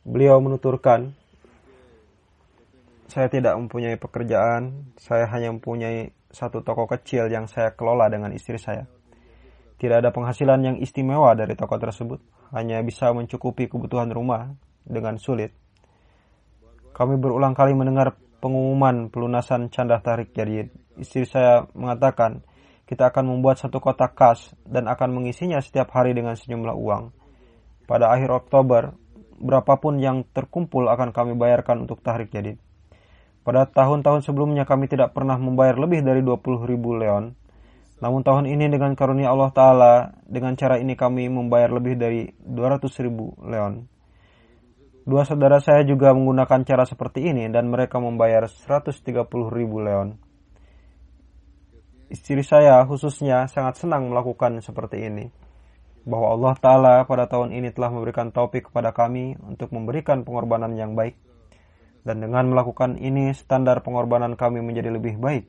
[0.04, 1.16] Beliau menuturkan,
[3.11, 8.59] saya tidak mempunyai pekerjaan, saya hanya mempunyai satu toko kecil yang saya kelola dengan istri
[8.59, 8.88] saya.
[9.79, 12.23] Tidak ada penghasilan yang istimewa dari toko tersebut,
[12.55, 14.55] hanya bisa mencukupi kebutuhan rumah
[14.87, 15.53] dengan sulit.
[16.95, 22.43] Kami berulang kali mendengar pengumuman pelunasan candah tarik jadi istri saya mengatakan,
[22.85, 27.05] kita akan membuat satu kotak kas dan akan mengisinya setiap hari dengan sejumlah uang.
[27.88, 28.93] Pada akhir Oktober,
[29.40, 32.61] berapapun yang terkumpul akan kami bayarkan untuk tahrik jadid.
[33.44, 37.37] Pada tahun-tahun sebelumnya kami tidak pernah membayar lebih dari 20 ribu leon.
[38.00, 42.88] Namun tahun ini dengan karunia Allah Ta'ala, dengan cara ini kami membayar lebih dari 200
[43.04, 43.85] ribu leon.
[45.04, 49.04] Dua saudara saya juga menggunakan cara seperti ini dan mereka membayar 130
[49.52, 50.16] ribu leon.
[52.09, 55.28] Istri saya khususnya sangat senang melakukan seperti ini.
[56.04, 60.92] bahwa Allah Ta'ala pada tahun ini telah memberikan taufik kepada kami untuk memberikan pengorbanan yang
[60.92, 61.16] baik.
[62.05, 65.49] Dan dengan melakukan ini, standar pengorbanan kami menjadi lebih baik.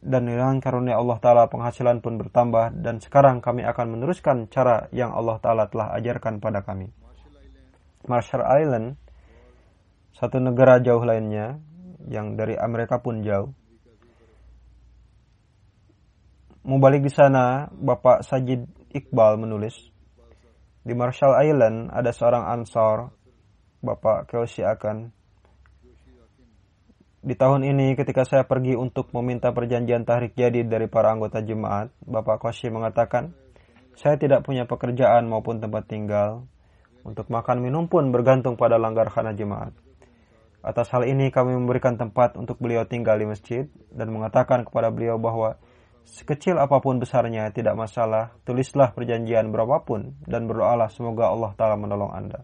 [0.00, 5.12] Dan dengan karunia Allah Ta'ala penghasilan pun bertambah dan sekarang kami akan meneruskan cara yang
[5.12, 6.88] Allah Ta'ala telah ajarkan pada kami.
[8.08, 8.96] Marshall Island,
[10.16, 11.60] satu negara jauh lainnya,
[12.08, 13.52] yang dari Amerika pun jauh,
[16.64, 18.64] mau balik di sana, Bapak Sajid
[18.96, 19.76] Iqbal menulis,
[20.80, 23.12] di Marshall Island ada seorang ansor,
[23.80, 25.12] Bapak Kyoshi akan
[27.20, 31.92] di tahun ini ketika saya pergi untuk meminta perjanjian tahrik jadi dari para anggota jemaat,
[32.00, 33.36] Bapak Koshi mengatakan,
[33.92, 36.48] saya tidak punya pekerjaan maupun tempat tinggal.
[37.04, 39.76] Untuk makan minum pun bergantung pada langgar khana jemaat.
[40.64, 45.20] Atas hal ini kami memberikan tempat untuk beliau tinggal di masjid dan mengatakan kepada beliau
[45.20, 45.60] bahwa
[46.10, 52.10] Sekecil apa pun besarnya tidak masalah, tulislah perjanjian berapapun dan berdoalah semoga Allah Ta'ala menolong
[52.10, 52.42] Anda.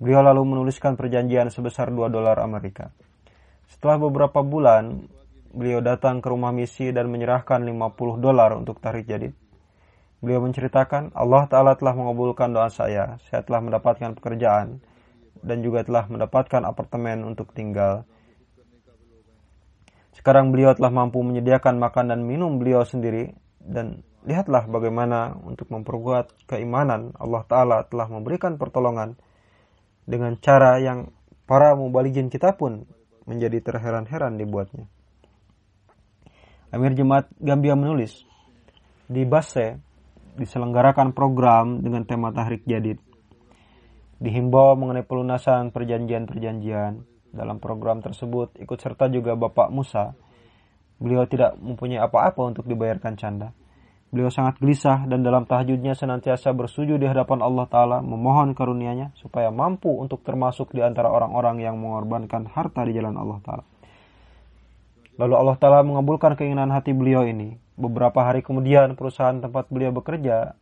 [0.00, 2.88] Beliau lalu menuliskan perjanjian sebesar 2 dolar Amerika.
[3.68, 5.04] Setelah beberapa bulan,
[5.52, 9.36] beliau datang ke rumah misi dan menyerahkan 50 dolar untuk tarik jadid.
[10.24, 14.80] Beliau menceritakan, Allah Ta'ala telah mengabulkan doa saya, saya telah mendapatkan pekerjaan,
[15.40, 18.04] dan juga telah mendapatkan apartemen untuk tinggal,
[20.20, 26.44] sekarang beliau telah mampu menyediakan makan dan minum beliau sendiri dan lihatlah bagaimana untuk memperkuat
[26.44, 29.16] keimanan Allah Ta'ala telah memberikan pertolongan
[30.10, 31.14] dengan cara yang
[31.46, 32.82] para mubaligin kita pun
[33.30, 34.90] menjadi terheran-heran dibuatnya.
[36.74, 38.26] Amir Jemaat Gambia menulis,
[39.06, 39.78] di Basse
[40.34, 42.98] diselenggarakan program dengan tema Tahrik Jadid.
[44.18, 50.14] Dihimbau mengenai pelunasan perjanjian-perjanjian, dalam program tersebut ikut serta juga Bapak Musa.
[51.00, 53.54] Beliau tidak mempunyai apa-apa untuk dibayarkan canda.
[54.10, 59.54] Beliau sangat gelisah dan dalam tahajudnya senantiasa bersujud di hadapan Allah Ta'ala memohon karunianya supaya
[59.54, 63.64] mampu untuk termasuk di antara orang-orang yang mengorbankan harta di jalan Allah Ta'ala.
[65.14, 67.54] Lalu Allah Ta'ala mengabulkan keinginan hati beliau ini.
[67.78, 70.58] Beberapa hari kemudian perusahaan tempat beliau bekerja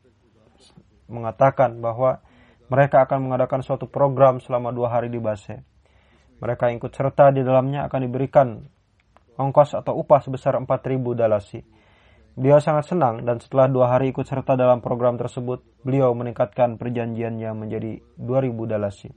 [1.08, 2.20] mengatakan bahwa
[2.68, 5.64] mereka akan mengadakan suatu program selama dua hari di Basel
[6.38, 8.48] mereka ikut serta di dalamnya akan diberikan
[9.38, 11.60] ongkos atau upah sebesar 4.000 dalasi.
[12.38, 17.50] Beliau sangat senang dan setelah dua hari ikut serta dalam program tersebut, beliau meningkatkan perjanjiannya
[17.50, 19.10] menjadi 2.000 dalasi.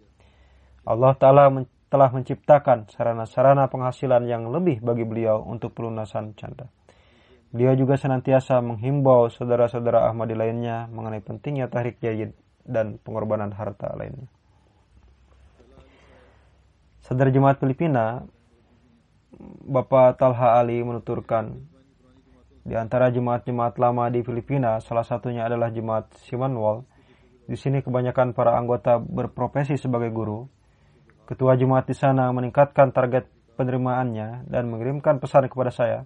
[0.89, 6.71] Allah Ta'ala men telah menciptakan sarana-sarana penghasilan yang lebih bagi beliau untuk pelunasan canda.
[7.51, 12.33] Beliau juga senantiasa menghimbau saudara-saudara Ahmadi lainnya mengenai pentingnya tahrik jayid
[12.65, 14.31] dan pengorbanan harta lainnya.
[17.05, 18.23] Sadar Jemaat Filipina,
[19.67, 21.70] Bapak Talha Ali menuturkan,
[22.61, 26.85] di antara jemaat-jemaat lama di Filipina, salah satunya adalah jemaat Simanwal.
[27.49, 30.45] Di sini kebanyakan para anggota berprofesi sebagai guru.
[31.25, 33.25] Ketua jemaat di sana meningkatkan target
[33.57, 36.05] penerimaannya dan mengirimkan pesan kepada saya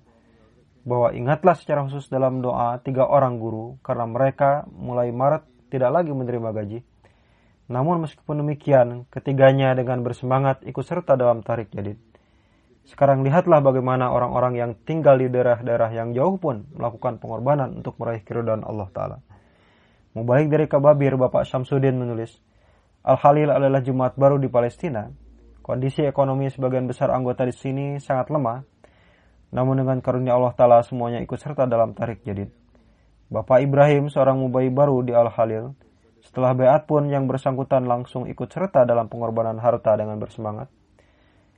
[0.86, 6.14] bahwa ingatlah secara khusus dalam doa tiga orang guru karena mereka mulai Maret tidak lagi
[6.14, 6.80] menerima gaji.
[7.66, 11.98] Namun meskipun demikian, ketiganya dengan bersemangat ikut serta dalam tarik jadid.
[12.86, 18.22] Sekarang lihatlah bagaimana orang-orang yang tinggal di daerah-daerah yang jauh pun melakukan pengorbanan untuk meraih
[18.22, 19.18] keridhaan Allah Ta'ala.
[20.14, 22.38] Mubalik dari Kababir, Bapak Syamsuddin menulis,
[23.02, 25.10] Al-Khalil adalah jemaat baru di Palestina.
[25.66, 28.62] Kondisi ekonomi sebagian besar anggota di sini sangat lemah,
[29.50, 32.54] namun dengan karunia Allah Ta'ala semuanya ikut serta dalam tarik jadid.
[33.34, 35.74] Bapak Ibrahim, seorang mubai baru di Al-Khalil,
[36.22, 40.70] setelah beat pun yang bersangkutan langsung ikut serta dalam pengorbanan harta dengan bersemangat.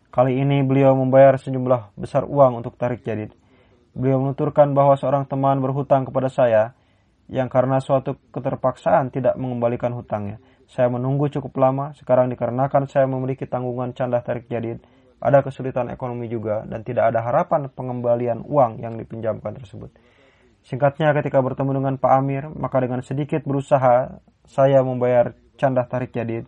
[0.08, 3.36] Kali ini beliau membayar sejumlah besar uang untuk tarik jadid.
[3.98, 6.78] Beliau menuturkan bahwa seorang teman berhutang kepada saya
[7.28, 10.40] yang karena suatu keterpaksaan tidak mengembalikan hutangnya.
[10.68, 14.84] Saya menunggu cukup lama, sekarang dikarenakan saya memiliki tanggungan candah tarik jadid,
[15.20, 19.92] ada kesulitan ekonomi juga, dan tidak ada harapan pengembalian uang yang dipinjamkan tersebut.
[20.68, 26.48] Singkatnya ketika bertemu dengan Pak Amir, maka dengan sedikit berusaha saya membayar canda tarik jadid.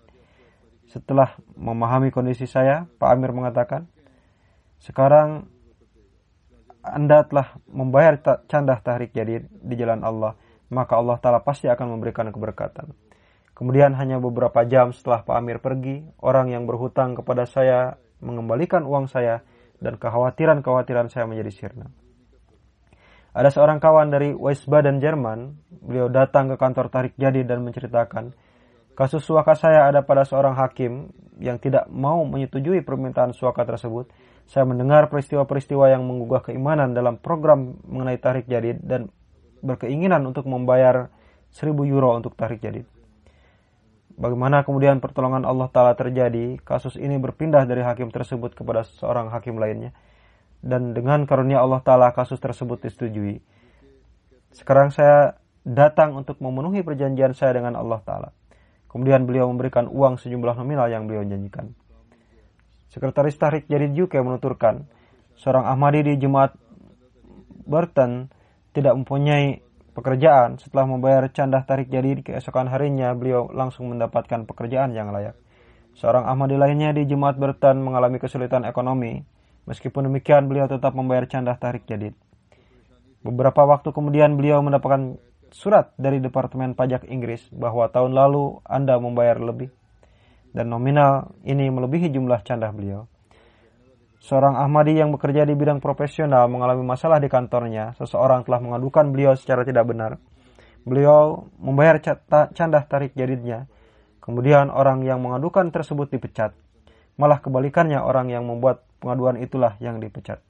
[0.89, 3.85] Setelah memahami kondisi saya, Pak Amir mengatakan,
[4.81, 5.45] sekarang
[6.81, 8.17] Anda telah membayar
[8.49, 10.33] canda tarik jadid di jalan Allah,
[10.73, 12.89] maka Allah Ta'ala pasti akan memberikan keberkatan.
[13.53, 19.11] Kemudian hanya beberapa jam setelah Pak Amir pergi, orang yang berhutang kepada saya mengembalikan uang
[19.11, 19.43] saya
[19.83, 21.87] dan kekhawatiran-kekhawatiran saya menjadi sirna.
[23.29, 28.33] Ada seorang kawan dari Wiesbaden Jerman, beliau datang ke kantor tarik jadi dan menceritakan,
[28.99, 34.11] kasus suaka saya ada pada seorang hakim yang tidak mau menyetujui permintaan suaka tersebut.
[34.43, 39.07] Saya mendengar peristiwa-peristiwa yang menggugah keimanan dalam program mengenai tarik jadi dan
[39.63, 41.07] berkeinginan untuk membayar
[41.55, 42.83] 1000 euro untuk tarik jadid.
[44.19, 49.55] Bagaimana kemudian pertolongan Allah Ta'ala terjadi, kasus ini berpindah dari hakim tersebut kepada seorang hakim
[49.55, 49.95] lainnya.
[50.59, 53.39] Dan dengan karunia Allah Ta'ala kasus tersebut disetujui.
[54.51, 58.29] Sekarang saya datang untuk memenuhi perjanjian saya dengan Allah Ta'ala.
[58.89, 61.77] Kemudian beliau memberikan uang sejumlah nominal yang beliau janjikan.
[62.89, 64.89] Sekretaris Tahrik Jadid UK menuturkan,
[65.37, 66.57] seorang Ahmadi di Jemaat
[67.69, 68.33] Burton
[68.73, 69.61] tidak mempunyai
[69.93, 70.57] pekerjaan.
[70.57, 75.37] Setelah membayar candah tarik jadi keesokan harinya beliau langsung mendapatkan pekerjaan yang layak.
[75.93, 79.21] Seorang Ahmadi lainnya di Jemaat Bertan mengalami kesulitan ekonomi.
[79.69, 82.09] Meskipun demikian beliau tetap membayar candah tarik jadi.
[83.21, 85.19] Beberapa waktu kemudian beliau mendapatkan
[85.51, 89.69] surat dari Departemen Pajak Inggris bahwa tahun lalu Anda membayar lebih
[90.53, 93.05] dan nominal ini melebihi jumlah candah beliau.
[94.19, 97.95] Seorang Ahmadi yang bekerja di bidang profesional mengalami masalah di kantornya.
[97.95, 100.19] Seseorang telah mengadukan beliau secara tidak benar.
[100.83, 102.03] Beliau membayar
[102.51, 103.71] candah tarik jadidnya.
[104.19, 106.51] Kemudian orang yang mengadukan tersebut dipecat.
[107.15, 110.43] Malah kebalikannya orang yang membuat pengaduan itulah yang dipecat.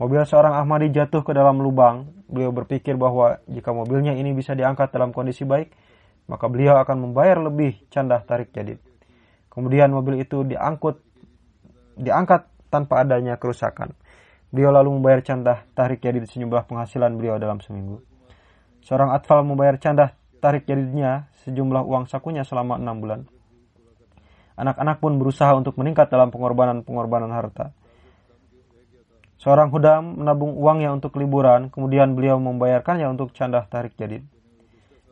[0.00, 2.08] Mobil seorang Ahmadi jatuh ke dalam lubang.
[2.30, 5.72] Beliau berpikir bahwa jika mobilnya ini bisa diangkat dalam kondisi baik,
[6.30, 8.80] maka beliau akan membayar lebih candah tarik jadid.
[9.52, 11.04] Kemudian mobil itu diangkut
[12.00, 13.92] diangkat tanpa adanya kerusakan.
[14.48, 18.00] Beliau lalu membayar candah tarik jadid sejumlah penghasilan beliau dalam seminggu.
[18.80, 23.20] Seorang atfal membayar candah tarik jadidnya sejumlah uang sakunya selama enam bulan.
[24.56, 27.72] Anak-anak pun berusaha untuk meningkat dalam pengorbanan-pengorbanan harta.
[29.42, 34.22] Seorang hudam menabung uangnya untuk liburan, kemudian beliau membayarkannya untuk candah tarik jadid.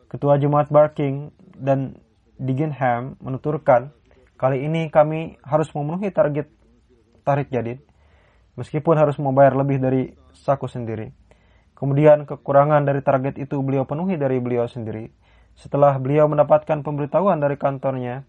[0.07, 1.99] Ketua Jemaat Barking dan
[2.39, 3.91] Digenham menuturkan,
[4.39, 6.47] kali ini kami harus memenuhi target
[7.27, 7.83] tarik jadid,
[8.55, 11.11] meskipun harus membayar lebih dari saku sendiri.
[11.75, 15.11] Kemudian kekurangan dari target itu beliau penuhi dari beliau sendiri.
[15.59, 18.23] Setelah beliau mendapatkan pemberitahuan dari kantornya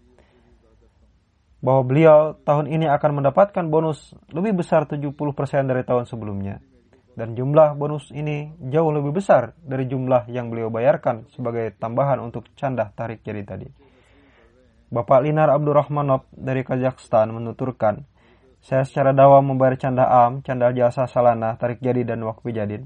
[1.63, 5.15] bahwa beliau tahun ini akan mendapatkan bonus lebih besar 70%
[5.63, 6.59] dari tahun sebelumnya.
[7.15, 12.51] Dan jumlah bonus ini jauh lebih besar dari jumlah yang beliau bayarkan sebagai tambahan untuk
[12.59, 13.69] candah tarik jadi tadi.
[14.91, 18.03] Bapak Linar Abdurrahmanov dari Kazakhstan menuturkan,
[18.59, 22.83] saya secara dawa membayar canda am, canda jasa salana, tarik jadi dan waktu jadid.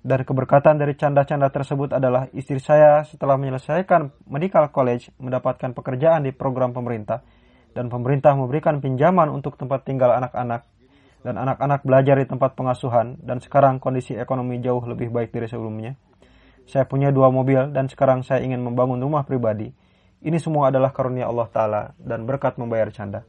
[0.00, 6.32] Dan keberkatan dari canda-canda tersebut adalah istri saya setelah menyelesaikan medical college mendapatkan pekerjaan di
[6.32, 7.20] program pemerintah
[7.76, 10.64] dan pemerintah memberikan pinjaman untuk tempat tinggal anak-anak
[11.20, 15.92] dan anak-anak belajar di tempat pengasuhan dan sekarang kondisi ekonomi jauh lebih baik dari sebelumnya.
[16.64, 19.68] Saya punya dua mobil dan sekarang saya ingin membangun rumah pribadi.
[20.20, 23.24] Ini semua adalah karunia Allah Ta'ala dan berkat membayar canda.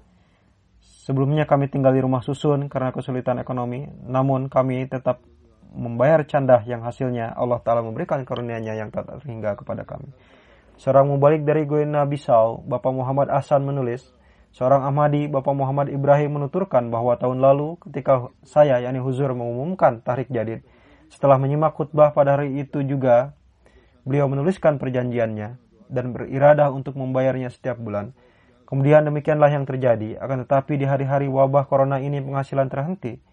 [0.80, 5.24] Sebelumnya kami tinggal di rumah susun karena kesulitan ekonomi, namun kami tetap
[5.72, 10.11] membayar candah yang hasilnya Allah Ta'ala memberikan karunia-Nya yang tak terhingga kepada kami.
[10.78, 14.11] Seorang mubalik dari Guinea Bissau, Bapak Muhammad Ahsan menulis,
[14.51, 20.28] Seorang Ahmadi, Bapak Muhammad Ibrahim menuturkan bahwa tahun lalu ketika saya, yakni Huzur, mengumumkan tahrik
[20.28, 20.67] jadid,
[21.07, 23.32] setelah menyimak khutbah pada hari itu juga,
[24.03, 25.55] beliau menuliskan perjanjiannya
[25.88, 28.11] dan beriradah untuk membayarnya setiap bulan.
[28.67, 33.24] Kemudian demikianlah yang terjadi, akan tetapi di hari-hari wabah corona ini penghasilan terhenti,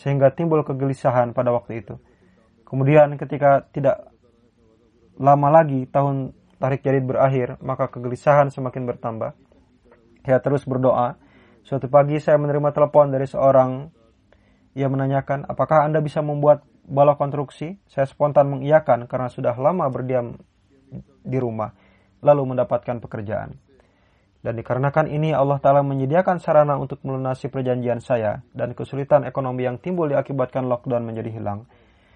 [0.00, 2.00] sehingga timbul kegelisahan pada waktu itu.
[2.64, 4.08] Kemudian ketika tidak
[5.20, 9.36] lama lagi tahun tarik jadid berakhir, maka kegelisahan semakin bertambah.
[10.24, 11.20] Saya terus berdoa.
[11.60, 13.92] Suatu pagi saya menerima telepon dari seorang
[14.72, 17.76] ia menanyakan, apakah Anda bisa membuat balok konstruksi?
[17.84, 20.40] Saya spontan mengiyakan karena sudah lama berdiam
[21.20, 21.76] di rumah,
[22.24, 23.69] lalu mendapatkan pekerjaan.
[24.40, 29.76] Dan dikarenakan ini Allah Ta'ala menyediakan sarana untuk melunasi perjanjian saya dan kesulitan ekonomi yang
[29.76, 31.68] timbul diakibatkan lockdown menjadi hilang.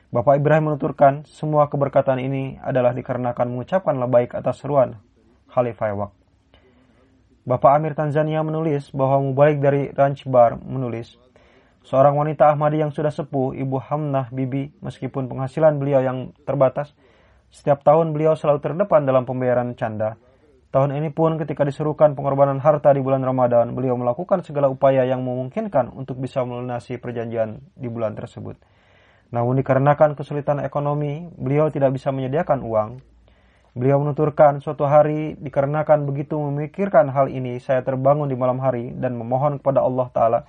[0.08, 4.96] Bapak Ibrahim menuturkan, semua keberkatan ini adalah dikarenakan mengucapkan baik atas seruan
[5.52, 6.12] Khalifah Wak.
[7.44, 11.20] Bapak Amir Tanzania menulis bahwa mubalik dari Ranch Bar menulis,
[11.84, 16.96] seorang wanita Ahmadi yang sudah sepuh, Ibu Hamnah Bibi, meskipun penghasilan beliau yang terbatas,
[17.52, 20.16] setiap tahun beliau selalu terdepan dalam pembayaran canda
[20.74, 25.22] Tahun ini pun ketika diserukan pengorbanan harta di bulan Ramadan, beliau melakukan segala upaya yang
[25.22, 28.58] memungkinkan untuk bisa melunasi perjanjian di bulan tersebut.
[29.30, 32.90] Namun dikarenakan kesulitan ekonomi, beliau tidak bisa menyediakan uang.
[33.78, 39.14] Beliau menuturkan suatu hari dikarenakan begitu memikirkan hal ini, saya terbangun di malam hari dan
[39.14, 40.40] memohon kepada Allah Ta'ala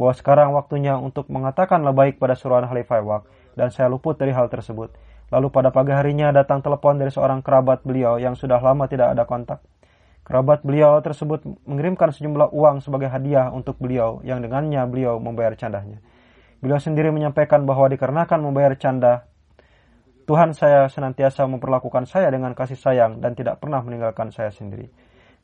[0.00, 4.48] bahwa sekarang waktunya untuk mengatakan baik pada suruhan Khalifah Wak dan saya luput dari hal
[4.48, 4.96] tersebut.
[5.28, 9.28] Lalu pada pagi harinya datang telepon dari seorang kerabat beliau yang sudah lama tidak ada
[9.28, 9.60] kontak.
[10.24, 16.00] Kerabat beliau tersebut mengirimkan sejumlah uang sebagai hadiah untuk beliau yang dengannya beliau membayar candahnya.
[16.60, 19.28] Beliau sendiri menyampaikan bahwa dikarenakan membayar canda
[20.28, 24.92] Tuhan saya senantiasa memperlakukan saya dengan kasih sayang dan tidak pernah meninggalkan saya sendiri.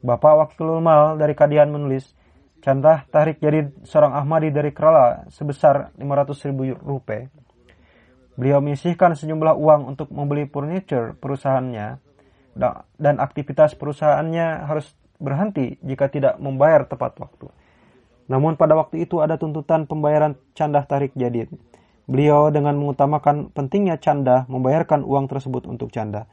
[0.04, 2.12] Bapak Wakilul Mal dari Kadian menulis,
[2.64, 7.28] Contoh tarik jadi seorang Ahmadi dari Kerala sebesar 500 ribu rupiah.
[8.34, 12.02] Beliau menyisihkan sejumlah uang untuk membeli furniture perusahaannya
[12.98, 17.46] dan aktivitas perusahaannya harus berhenti jika tidak membayar tepat waktu.
[18.26, 21.52] Namun pada waktu itu ada tuntutan pembayaran candah tarik jadid.
[22.04, 26.28] Beliau dengan mengutamakan pentingnya canda membayarkan uang tersebut untuk canda.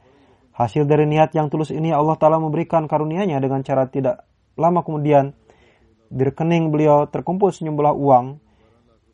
[0.52, 4.28] Hasil dari niat yang tulus ini Allah Ta'ala memberikan karunia-Nya dengan cara tidak
[4.60, 5.32] lama kemudian
[6.12, 8.36] di rekening beliau terkumpul sejumlah uang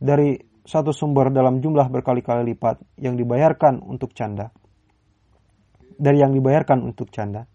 [0.03, 0.34] dari
[0.69, 4.53] satu sumber dalam jumlah berkali-kali lipat yang dibayarkan untuk canda.
[5.97, 7.49] Dari yang dibayarkan untuk canda.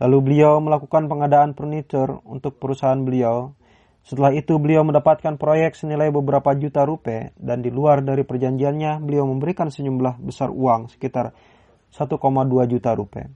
[0.00, 3.52] Lalu beliau melakukan pengadaan furniture untuk perusahaan beliau
[4.08, 9.28] setelah itu beliau mendapatkan proyek senilai beberapa juta rupiah dan di luar dari perjanjiannya beliau
[9.28, 11.36] memberikan sejumlah besar uang sekitar
[11.92, 12.16] 1,2
[12.72, 13.28] juta rupiah.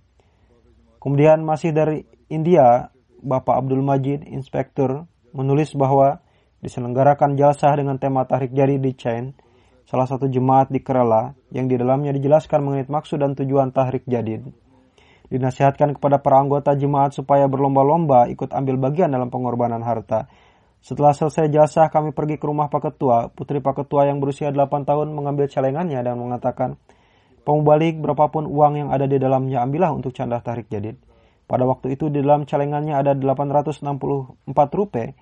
[0.97, 2.89] Kemudian masih dari India,
[3.21, 5.05] Bapak Abdul Majid, inspektur,
[5.37, 6.25] menulis bahwa
[6.63, 9.35] diselenggarakan jalsah dengan tema tarik jari di Chain,
[9.85, 14.47] salah satu jemaat di Kerala yang di dalamnya dijelaskan mengenai maksud dan tujuan tahrik jadid.
[15.29, 20.31] Dinasihatkan kepada para anggota jemaat supaya berlomba-lomba ikut ambil bagian dalam pengorbanan harta
[20.83, 23.31] setelah selesai jasa, kami pergi ke rumah Pak Ketua.
[23.31, 26.75] Putri Pak Ketua yang berusia 8 tahun mengambil celengannya dan mengatakan,
[27.47, 30.99] Pemubalik berapapun uang yang ada di dalamnya ambillah untuk canda tarik jadid.
[31.47, 33.83] Pada waktu itu di dalam celengannya ada 864
[34.75, 35.15] rupiah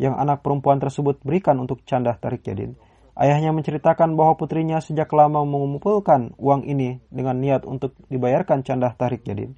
[0.00, 2.72] yang anak perempuan tersebut berikan untuk canda tarik jadid.
[3.20, 9.28] Ayahnya menceritakan bahwa putrinya sejak lama mengumpulkan uang ini dengan niat untuk dibayarkan canda tarik
[9.28, 9.52] jadid.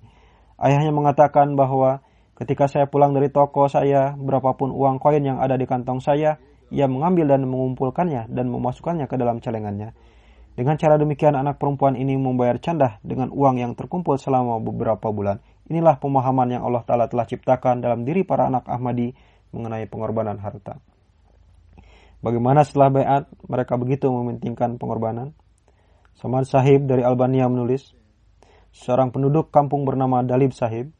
[0.58, 2.02] Ayahnya mengatakan bahwa
[2.42, 6.42] Ketika saya pulang dari toko saya, berapapun uang koin yang ada di kantong saya,
[6.74, 9.94] ia mengambil dan mengumpulkannya dan memasukkannya ke dalam celengannya.
[10.58, 15.38] Dengan cara demikian anak perempuan ini membayar candah dengan uang yang terkumpul selama beberapa bulan.
[15.68, 19.14] Inilah pemahaman yang Allah Ta'ala telah ciptakan dalam diri para anak Ahmadi
[19.52, 20.80] mengenai pengorbanan harta.
[22.24, 25.36] Bagaimana setelah bayat mereka begitu mementingkan pengorbanan?
[26.16, 27.94] Samad Sahib dari Albania menulis,
[28.72, 30.92] seorang penduduk kampung bernama Dalib Sahib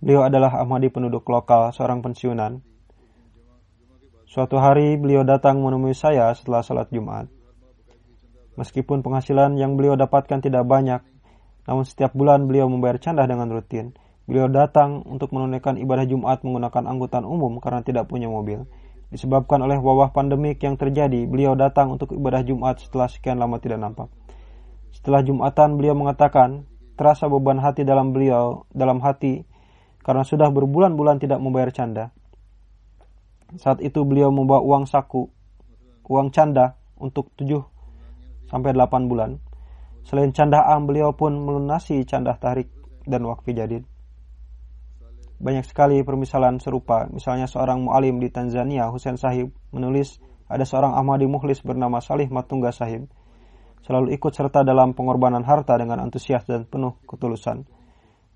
[0.00, 2.64] Beliau adalah Ahmadi penduduk lokal, seorang pensiunan.
[4.24, 7.28] Suatu hari beliau datang menemui saya setelah salat Jumat.
[8.56, 11.04] Meskipun penghasilan yang beliau dapatkan tidak banyak,
[11.68, 13.92] namun setiap bulan beliau membayar candah dengan rutin.
[14.30, 18.62] Beliau datang untuk menunaikan ibadah Jumat menggunakan angkutan umum karena tidak punya mobil.
[19.10, 23.82] Disebabkan oleh wabah pandemik yang terjadi, beliau datang untuk ibadah Jumat setelah sekian lama tidak
[23.82, 24.06] nampak.
[24.94, 26.62] Setelah Jumatan beliau mengatakan,
[26.94, 29.42] terasa beban hati dalam beliau, dalam hati
[29.98, 32.14] karena sudah berbulan-bulan tidak membayar canda.
[33.58, 35.26] Saat itu beliau membawa uang saku,
[36.06, 37.66] uang canda untuk 7
[38.46, 39.42] sampai 8 bulan.
[40.06, 42.70] Selain candaan, beliau pun melunasi canda tarik
[43.10, 43.89] dan wakfi jadid.
[45.40, 50.20] Banyak sekali permisalan serupa, misalnya seorang mu'alim di Tanzania, Hussein Sahib, menulis
[50.52, 53.08] ada seorang Ahmadi Muhlis bernama Salih Matungga Sahib,
[53.80, 57.64] selalu ikut serta dalam pengorbanan harta dengan antusias dan penuh ketulusan.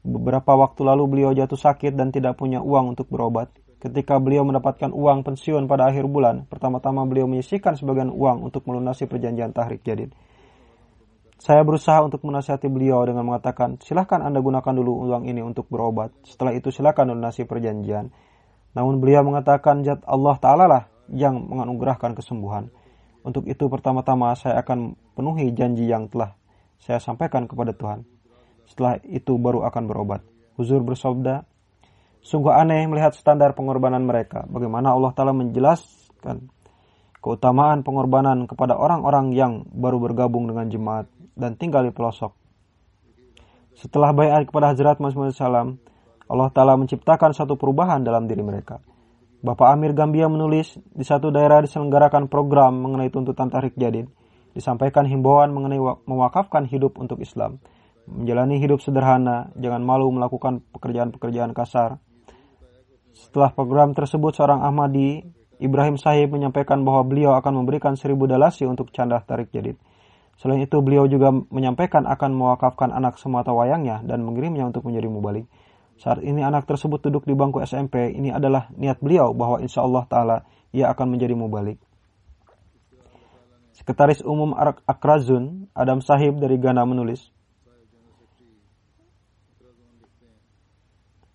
[0.01, 3.53] Beberapa waktu lalu beliau jatuh sakit dan tidak punya uang untuk berobat.
[3.85, 9.05] Ketika beliau mendapatkan uang pensiun pada akhir bulan, pertama-tama beliau menyisihkan sebagian uang untuk melunasi
[9.05, 10.17] perjanjian tahrik jadid.
[11.39, 16.15] Saya berusaha untuk menasihati beliau dengan mengatakan, silahkan Anda gunakan dulu uang ini untuk berobat.
[16.25, 18.09] Setelah itu silahkan lunasi perjanjian.
[18.75, 22.71] Namun beliau mengatakan, Jat Allah Ta'ala lah yang menganugerahkan kesembuhan.
[23.25, 26.37] Untuk itu pertama-tama saya akan penuhi janji yang telah
[26.77, 28.05] saya sampaikan kepada Tuhan.
[28.69, 30.21] Setelah itu baru akan berobat.
[30.57, 31.45] Huzur bersabda,
[32.25, 34.49] Sungguh aneh melihat standar pengorbanan mereka.
[34.49, 36.49] Bagaimana Allah Ta'ala menjelaskan
[37.21, 41.05] keutamaan pengorbanan kepada orang-orang yang baru bergabung dengan jemaat
[41.35, 42.33] dan tinggal di pelosok.
[43.75, 45.79] Setelah bayat kepada Hazrat Muhammad SAW,
[46.31, 48.79] Allah Ta'ala menciptakan satu perubahan dalam diri mereka.
[49.45, 54.09] Bapak Amir Gambia menulis, di satu daerah diselenggarakan program mengenai tuntutan tarik jadid.
[54.55, 57.59] Disampaikan himbauan mengenai mewakafkan hidup untuk Islam
[58.09, 62.01] menjalani hidup sederhana, jangan malu melakukan pekerjaan-pekerjaan kasar.
[63.15, 65.25] Setelah program tersebut, seorang Ahmadi,
[65.63, 69.79] Ibrahim Sahib menyampaikan bahwa beliau akan memberikan seribu dalasi untuk canda tarik jadid.
[70.39, 75.47] Selain itu, beliau juga menyampaikan akan mewakafkan anak semata wayangnya dan mengirimnya untuk menjadi mubalik.
[75.95, 80.05] Saat ini anak tersebut duduk di bangku SMP, ini adalah niat beliau bahwa insya Allah
[80.11, 80.37] Ta'ala
[80.75, 81.79] ia akan menjadi mubalik.
[83.75, 84.55] Sekretaris Umum
[84.87, 87.35] Akrazun, Adam Sahib dari Ghana menulis,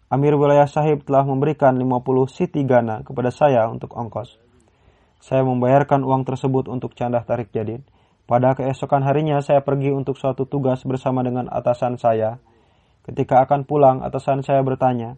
[0.10, 4.42] Amir Wilayah Sahib telah memberikan 50 siti Ghana kepada saya untuk ongkos.
[5.22, 7.86] Saya membayarkan uang tersebut untuk candah tarik jadid.
[8.30, 12.38] Pada keesokan harinya saya pergi untuk suatu tugas bersama dengan atasan saya.
[13.02, 15.18] Ketika akan pulang, atasan saya bertanya,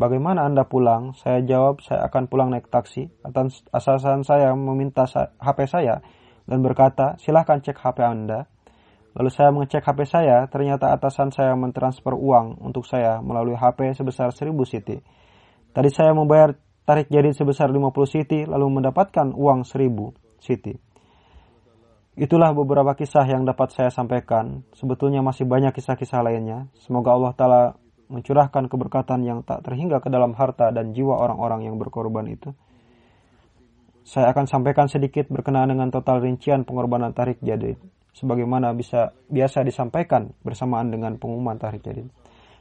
[0.00, 1.12] Bagaimana Anda pulang?
[1.12, 3.12] Saya jawab, saya akan pulang naik taksi.
[3.68, 5.04] Atasan saya meminta
[5.36, 6.00] HP saya
[6.48, 8.48] dan berkata, silahkan cek HP Anda.
[9.12, 14.32] Lalu saya mengecek HP saya, ternyata atasan saya mentransfer uang untuk saya melalui HP sebesar
[14.32, 14.96] 1000 City.
[15.76, 16.56] Tadi saya membayar
[16.88, 20.80] tarik jadi sebesar 50 City, lalu mendapatkan uang 1000 City.
[22.18, 24.66] Itulah beberapa kisah yang dapat saya sampaikan.
[24.74, 26.66] Sebetulnya masih banyak kisah-kisah lainnya.
[26.74, 27.62] Semoga Allah Ta'ala
[28.10, 32.50] mencurahkan keberkatan yang tak terhingga ke dalam harta dan jiwa orang-orang yang berkorban itu.
[34.02, 37.78] Saya akan sampaikan sedikit berkenaan dengan total rincian pengorbanan tarik jadid.
[38.10, 42.10] Sebagaimana bisa biasa disampaikan bersamaan dengan pengumuman tarik jadid.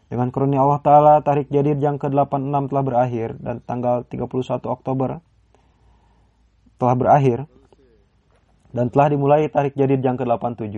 [0.10, 5.22] Dengan karunia Allah Ta'ala, tarik jadid yang ke-86 telah berakhir dan tanggal 31 Oktober
[6.80, 7.50] telah berakhir
[8.70, 10.74] dan telah dimulai tarik jadid yang ke-87.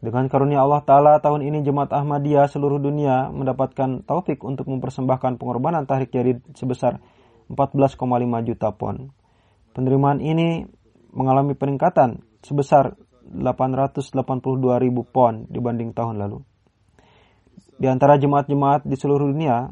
[0.00, 5.84] Dengan karunia Allah Ta'ala, tahun ini Jemaat Ahmadiyah seluruh dunia mendapatkan taufik untuk mempersembahkan pengorbanan
[5.84, 6.96] tarik jadid sebesar
[7.52, 8.00] 14,5
[8.48, 9.12] juta pon.
[9.76, 10.64] Penerimaan ini
[11.12, 12.96] mengalami peningkatan sebesar
[13.28, 14.16] 882
[14.80, 16.40] ribu pon dibanding tahun lalu.
[17.76, 19.68] Di antara jemaat-jemaat di seluruh dunia,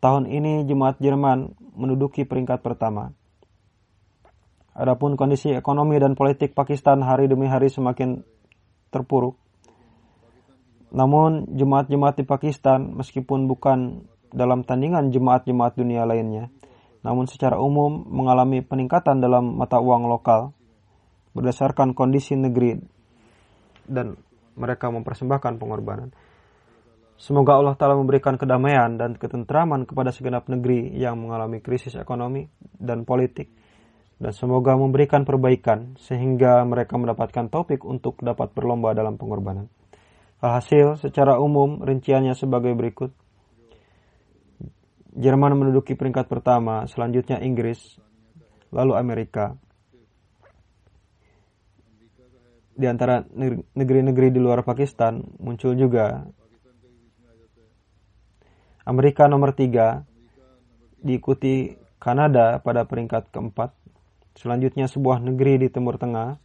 [0.00, 3.12] tahun ini jemaat Jerman menduduki peringkat pertama.
[4.70, 8.22] Adapun kondisi ekonomi dan politik Pakistan hari demi hari semakin
[8.94, 9.34] terpuruk.
[10.94, 16.50] Namun jemaat-jemaat di Pakistan meskipun bukan dalam tandingan jemaat-jemaat dunia lainnya,
[17.02, 20.54] namun secara umum mengalami peningkatan dalam mata uang lokal
[21.34, 22.78] berdasarkan kondisi negeri
[23.86, 24.18] dan
[24.54, 26.10] mereka mempersembahkan pengorbanan.
[27.20, 32.48] Semoga Allah Ta'ala memberikan kedamaian dan ketentraman kepada segenap negeri yang mengalami krisis ekonomi
[32.80, 33.59] dan politik
[34.20, 39.72] dan semoga memberikan perbaikan sehingga mereka mendapatkan topik untuk dapat berlomba dalam pengorbanan.
[40.44, 43.16] Alhasil, secara umum rinciannya sebagai berikut.
[45.16, 47.96] Jerman menduduki peringkat pertama, selanjutnya Inggris,
[48.68, 49.56] lalu Amerika.
[52.76, 53.24] Di antara
[53.76, 56.24] negeri-negeri di luar Pakistan muncul juga
[58.88, 60.08] Amerika nomor tiga,
[61.04, 63.76] diikuti Kanada pada peringkat keempat,
[64.38, 66.38] Selanjutnya sebuah negeri di Timur Tengah.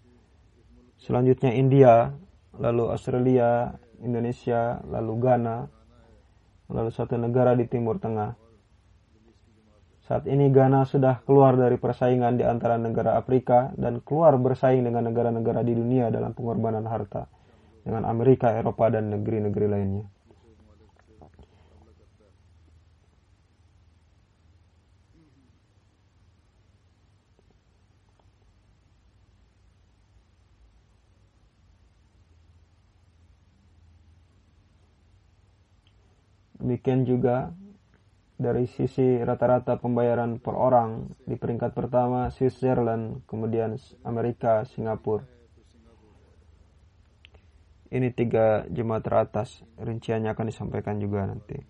[0.98, 2.14] Selanjutnya India,
[2.58, 5.58] lalu Australia, Indonesia, lalu Ghana,
[6.72, 8.34] lalu satu negara di Timur Tengah.
[10.06, 15.10] Saat ini Ghana sudah keluar dari persaingan di antara negara Afrika dan keluar bersaing dengan
[15.10, 17.26] negara-negara di dunia dalam pengorbanan harta
[17.82, 20.06] dengan Amerika, Eropa, dan negeri-negeri lainnya.
[36.66, 37.54] Demikian juga
[38.42, 45.22] dari sisi rata-rata pembayaran per orang di peringkat pertama Switzerland, kemudian Amerika, Singapura.
[47.94, 51.62] Ini tiga jemaat teratas, rinciannya akan disampaikan juga nanti.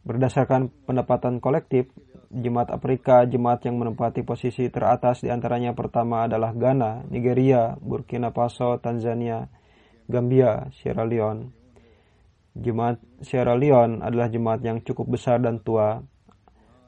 [0.00, 1.92] Berdasarkan pendapatan kolektif,
[2.32, 8.80] jemaat Afrika, jemaat yang menempati posisi teratas di antaranya pertama adalah Ghana, Nigeria, Burkina Faso,
[8.80, 9.44] Tanzania,
[10.08, 11.65] Gambia, Sierra Leone,
[12.56, 16.00] Jemaat Sierra Leone adalah jemaat yang cukup besar dan tua.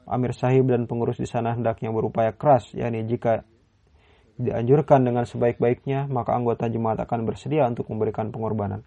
[0.09, 3.45] Amir sahib dan pengurus di sana hendaknya berupaya keras, yakni jika
[4.41, 8.81] dianjurkan dengan sebaik-baiknya, maka anggota jemaat akan bersedia untuk memberikan pengorbanan.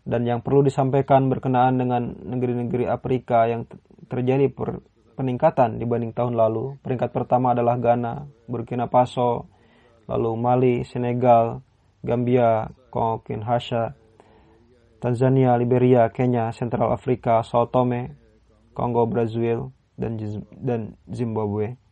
[0.03, 3.63] dan yang perlu disampaikan berkenaan dengan negeri-negeri Afrika yang
[4.11, 4.83] terjadi per
[5.15, 6.75] peningkatan dibanding tahun lalu.
[6.83, 9.47] Peringkat pertama adalah Ghana, Burkina Faso,
[10.09, 11.63] lalu Mali, Senegal,
[12.03, 13.95] Gambia, Kongo Kinshasa,
[14.99, 18.15] Tanzania, Liberia, Kenya, Central Afrika, Sao Tome,
[18.75, 19.07] Kongo,
[19.93, 20.17] dan,
[20.59, 21.82] dan Zimbabwe.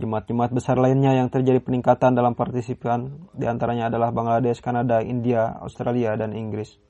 [0.00, 6.16] Jemaat-jemaat besar lainnya yang terjadi peningkatan dalam partisipan di antaranya adalah Bangladesh, Kanada, India, Australia,
[6.16, 6.80] dan Inggris.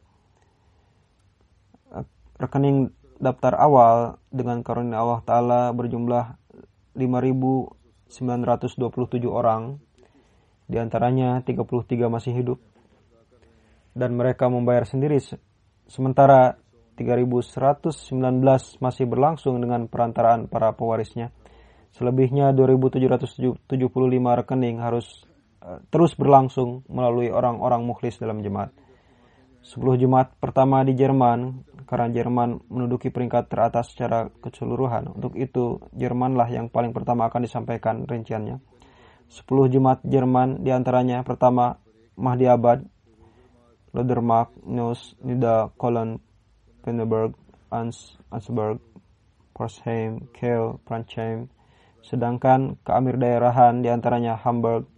[2.39, 6.39] Rekening daftar awal dengan karunia Allah Ta'ala berjumlah
[6.95, 8.15] 5.927
[9.27, 9.83] orang,
[10.71, 12.59] di antaranya 33 masih hidup,
[13.99, 15.19] dan mereka membayar sendiri,
[15.91, 16.59] sementara
[16.97, 18.13] 3.119
[18.79, 21.35] masih berlangsung dengan perantaraan para pewarisnya.
[21.93, 23.69] Selebihnya 2.775
[24.17, 25.29] rekening harus
[25.61, 28.73] uh, terus berlangsung melalui orang-orang mukhlis dalam jemaat.
[29.63, 35.15] 10 jemaat pertama di Jerman karena Jerman menduduki peringkat teratas secara keseluruhan.
[35.15, 38.59] Untuk itu, Jermanlah yang paling pertama akan disampaikan rinciannya.
[39.31, 41.79] 10 jemaat Jerman di antaranya pertama
[42.19, 42.85] Mahdi Abad,
[43.95, 46.19] Lodermark, Neus, Nida, Cologne,
[46.83, 47.37] Penneberg,
[47.71, 48.81] Ans, Ansberg,
[49.55, 51.49] Porsheim, Kiel, Pransheim,
[52.03, 54.91] sedangkan keamir daerahan di antaranya Hamburg,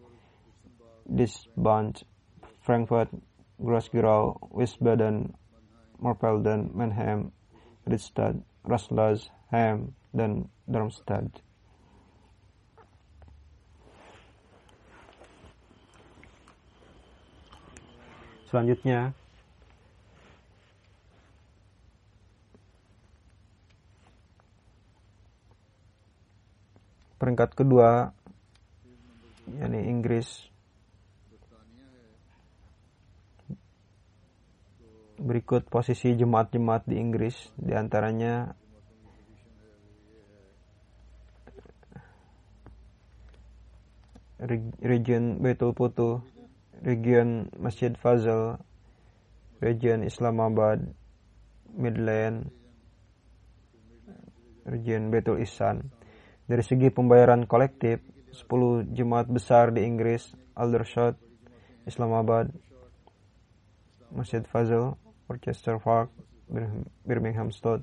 [1.04, 2.02] Disband,
[2.64, 3.12] Frankfurt,
[3.60, 5.36] Gross-Gerau, Wiesbaden,
[6.00, 7.30] Morpelden, Mannheim,
[7.84, 11.28] Riedstadt, Roslaz, Ham, dan Darmstadt.
[18.48, 19.12] Selanjutnya,
[27.24, 28.12] peringkat kedua
[29.48, 30.28] yakni Inggris
[35.16, 38.52] berikut posisi jemaat-jemaat di Inggris di antaranya
[44.84, 46.20] region Betul Putu,
[46.84, 48.60] region Masjid Fazal,
[49.64, 50.84] region Islamabad,
[51.72, 52.52] Midland,
[54.68, 55.88] region Betul Ihsan.
[56.44, 61.16] Dari segi pembayaran kolektif, 10 jemaat besar di Inggris, Aldershot,
[61.88, 62.52] Islamabad,
[64.12, 66.12] Masjid Fazil, Worcester Park,
[67.06, 67.80] Birmingham Stud,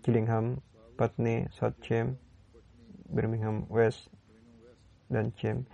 [0.00, 0.64] Gillingham,
[0.96, 1.76] Putney, South
[3.08, 4.08] Birmingham West,
[5.08, 5.68] dan Chem.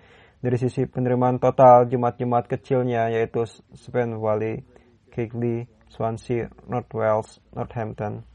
[0.45, 4.61] Dari sisi penerimaan total jemaat-jemaat kecilnya yaitu Spen Valley,
[5.09, 8.27] Keighley, Swansea, North Wales, Northampton.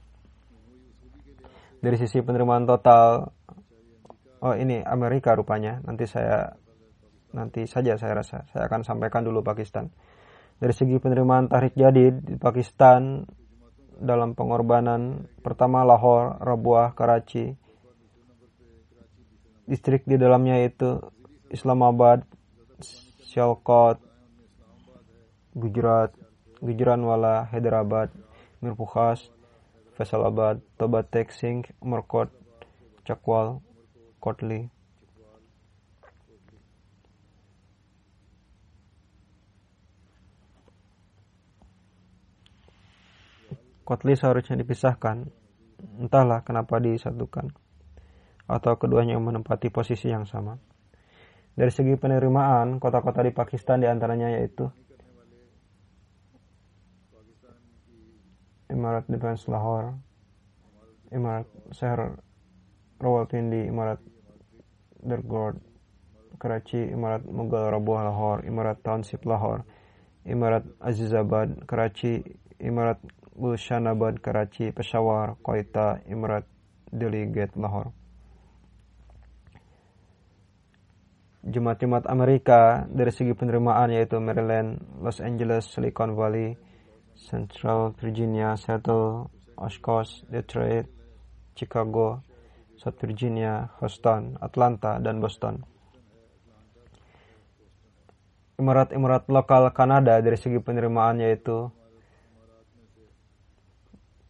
[1.80, 3.30] Dari sisi penerimaan total
[4.44, 5.80] oh ini Amerika rupanya.
[5.84, 6.52] Nanti saya
[7.36, 8.46] nanti saja saya rasa.
[8.50, 9.90] Saya akan sampaikan dulu Pakistan.
[10.60, 13.24] Dari segi penerimaan tarik jadi di Pakistan
[14.00, 17.56] dalam pengorbanan pertama Lahore, Rabuah, Karachi.
[19.70, 20.98] Distrik di dalamnya itu
[21.54, 22.26] Islamabad,
[23.30, 24.02] Sialkot,
[25.54, 26.12] Gujarat,
[26.58, 28.10] Gujranwala, Hyderabad,
[28.66, 29.30] Mirpukhas,
[29.94, 32.34] Faisalabad, Toba Singh, Umarkot,
[33.06, 33.62] Chakwal,
[34.20, 34.70] Cotley
[43.90, 45.26] Kotli seharusnya dipisahkan,
[45.98, 47.50] entahlah kenapa disatukan,
[48.46, 50.62] atau keduanya menempati posisi yang sama.
[51.58, 54.70] Dari segi penerimaan, kota-kota di Pakistan di antaranya yaitu
[58.70, 59.98] Emirat Defense Lahore,
[61.10, 62.14] Emirat Seher
[63.00, 64.00] Rawalpindi, Emirat
[65.00, 65.60] Dargord,
[66.40, 69.64] Karachi, Imarat Mughal Rabuah Lahore, Imarat Township Lahore,
[70.28, 72.24] Imarat Azizabad, Karachi,
[72.60, 73.00] Imarat
[73.40, 76.44] Gulshanabad, Karachi, Peshawar, Quetta, Imarat
[76.92, 77.96] Delhi Gate, Lahore.
[81.40, 86.60] Jemaat-jemaat Amerika dari segi penerimaan yaitu Maryland, Los Angeles, Silicon Valley,
[87.16, 90.92] Central Virginia, Seattle, Oshkosh, Detroit,
[91.56, 92.20] Chicago,
[92.80, 95.68] South Virginia, Houston, Atlanta, dan Boston.
[98.56, 101.68] Emirat-emirat lokal Kanada dari segi penerimaan yaitu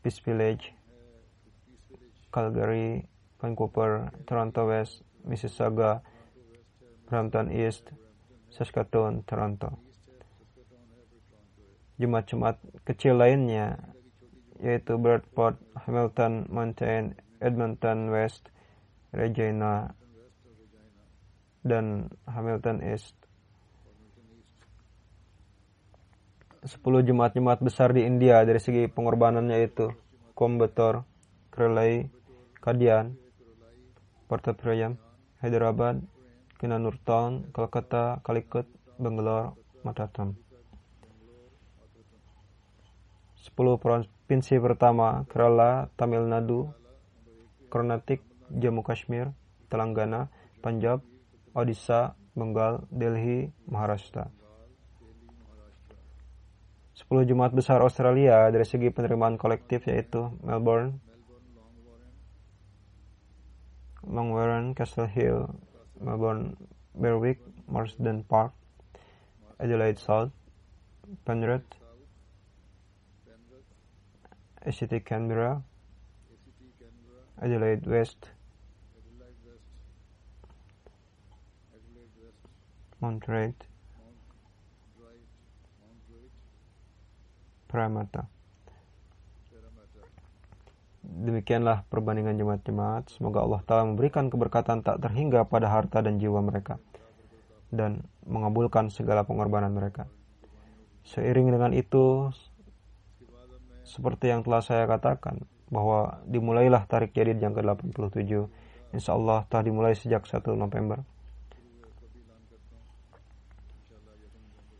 [0.02, 0.74] Peace Village,
[2.34, 3.06] Calgary,
[3.38, 6.02] Vancouver, Toronto West, Mississauga,
[7.06, 7.94] Brampton East,
[8.50, 9.78] Saskatoon, Toronto.
[12.02, 13.78] Jemaat-jemaat kecil lainnya
[14.58, 18.52] yaitu Bradford, Hamilton, Mountain, Edmonton West,
[19.16, 19.96] Regina,
[21.64, 23.16] dan Hamilton East.
[26.60, 29.88] Sepuluh jemaat-jemaat besar di India dari segi pengorbanannya itu
[30.36, 31.08] Coimbatore,
[31.52, 32.04] Kerala,
[32.60, 33.16] Kadian,
[34.28, 35.00] Prayan,
[35.40, 36.04] Hyderabad,
[36.60, 38.68] Kinanur Town, Kolkata, Calicut,
[39.00, 39.56] Bangalore,
[39.88, 40.36] Matatam.
[43.40, 46.68] Sepuluh provinsi pertama Kerala, Tamil Nadu,
[47.70, 49.32] Karnatik, Jammu Kashmir,
[49.70, 50.28] Telangana,
[50.62, 51.06] Punjab,
[51.54, 54.30] Odisha, Bengal, Delhi, Maharashtra.
[57.00, 61.00] 10 jemaat besar Australia dari segi penerimaan kolektif yaitu Melbourne,
[64.04, 65.48] Long Warren, Castle Hill,
[66.04, 66.60] Melbourne,
[66.92, 67.40] Berwick,
[67.72, 68.52] Marsden Park,
[69.64, 70.36] Adelaide South,
[71.24, 71.68] Penrith,
[74.60, 75.64] ACT Canberra,
[77.40, 78.28] Adelaide West,
[83.00, 83.56] Wright,
[87.72, 88.28] Pramata.
[91.00, 93.08] Demikianlah perbandingan jemaat-jemaat.
[93.16, 96.76] Semoga Allah Ta'ala memberikan keberkatan tak terhingga pada harta dan jiwa mereka.
[97.72, 100.12] Dan mengabulkan segala pengorbanan mereka.
[101.08, 102.36] Seiring dengan itu,
[103.88, 108.50] seperti yang telah saya katakan, bahwa dimulailah tarik jadid yang ke-87.
[108.94, 111.06] Insya Allah telah dimulai sejak 1 November.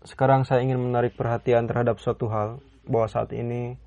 [0.02, 2.58] Sekarang saya ingin menarik perhatian terhadap suatu hal,
[2.90, 3.78] bahwa saat ini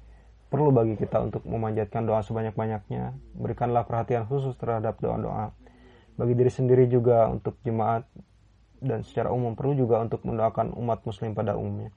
[0.47, 3.17] perlu bagi kita untuk memanjatkan doa sebanyak-banyaknya.
[3.35, 5.51] Berikanlah perhatian khusus terhadap doa-doa.
[6.15, 8.05] Bagi diri sendiri juga untuk jemaat
[8.79, 11.91] dan secara umum perlu juga untuk mendoakan umat muslim pada umumnya.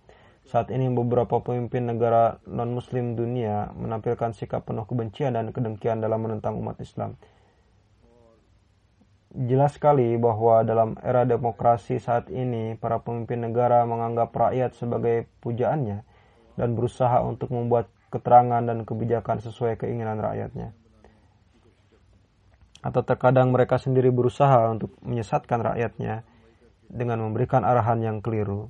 [0.45, 6.53] Saat ini beberapa pemimpin negara non-muslim dunia menampilkan sikap penuh kebencian dan kedengkian dalam menentang
[6.61, 7.17] umat Islam.
[9.35, 16.05] Jelas sekali bahwa dalam era demokrasi saat ini para pemimpin negara menganggap rakyat sebagai pujaannya
[16.55, 20.71] dan berusaha untuk membuat keterangan dan kebijakan sesuai keinginan rakyatnya.
[22.85, 26.21] Atau terkadang mereka sendiri berusaha untuk menyesatkan rakyatnya
[26.85, 28.69] dengan memberikan arahan yang keliru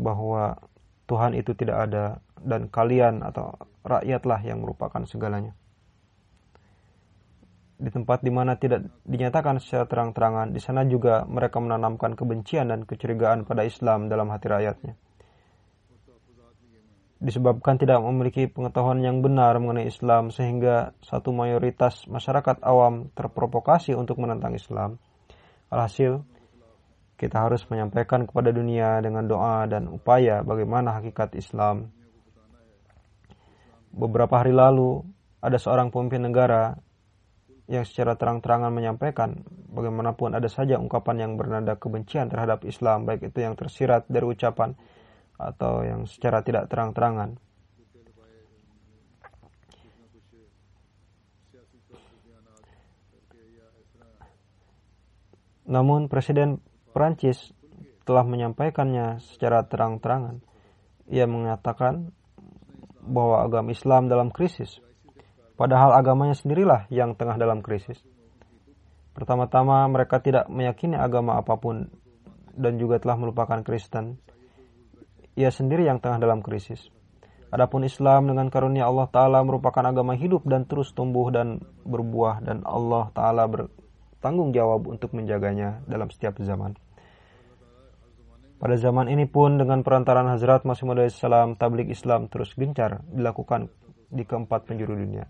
[0.00, 0.56] bahwa
[1.06, 2.04] Tuhan itu tidak ada
[2.42, 5.52] dan kalian atau rakyatlah yang merupakan segalanya.
[7.82, 12.86] Di tempat di mana tidak dinyatakan secara terang-terangan, di sana juga mereka menanamkan kebencian dan
[12.86, 14.94] kecurigaan pada Islam dalam hati rakyatnya
[17.22, 24.18] disebabkan tidak memiliki pengetahuan yang benar mengenai Islam sehingga satu mayoritas masyarakat awam terprovokasi untuk
[24.18, 24.98] menentang Islam.
[25.70, 26.26] Alhasil,
[27.22, 31.94] kita harus menyampaikan kepada dunia dengan doa dan upaya bagaimana hakikat Islam.
[33.94, 35.06] Beberapa hari lalu,
[35.38, 36.74] ada seorang pemimpin negara
[37.70, 43.38] yang secara terang-terangan menyampaikan bagaimanapun ada saja ungkapan yang bernada kebencian terhadap Islam, baik itu
[43.38, 44.74] yang tersirat dari ucapan
[45.38, 47.38] atau yang secara tidak terang-terangan.
[55.70, 57.50] Namun Presiden Prancis
[58.04, 60.44] telah menyampaikannya secara terang-terangan.
[61.08, 62.12] Ia mengatakan
[63.02, 64.78] bahwa agama Islam dalam krisis,
[65.58, 67.98] padahal agamanya sendirilah yang tengah dalam krisis.
[69.12, 71.90] Pertama-tama mereka tidak meyakini agama apa pun
[72.56, 74.16] dan juga telah melupakan Kristen
[75.32, 76.92] ia sendiri yang tengah dalam krisis.
[77.52, 82.64] Adapun Islam dengan karunia Allah Ta'ala merupakan agama hidup dan terus tumbuh dan berbuah dan
[82.64, 83.44] Allah Ta'ala
[84.22, 86.78] bertanggung jawab untuk menjaganya dalam setiap zaman.
[88.62, 93.66] Pada zaman ini pun dengan perantaran Hazrat Masih Maud Islam, tablik Islam terus gencar dilakukan
[94.14, 95.26] di keempat penjuru dunia.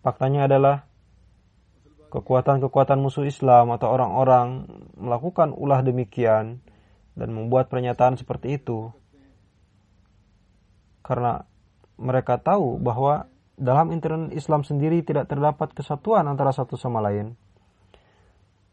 [0.00, 0.88] Faktanya adalah
[2.08, 4.64] kekuatan-kekuatan musuh Islam atau orang-orang
[4.96, 6.64] melakukan ulah demikian
[7.20, 8.96] dan membuat pernyataan seperti itu
[11.04, 11.44] karena
[12.00, 13.28] mereka tahu bahwa
[13.60, 17.36] dalam internet Islam sendiri tidak terdapat kesatuan antara satu sama lain.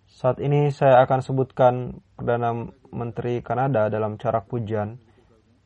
[0.08, 4.98] Saat ini saya akan sebutkan Perdana Menteri Kanada dalam cara pujian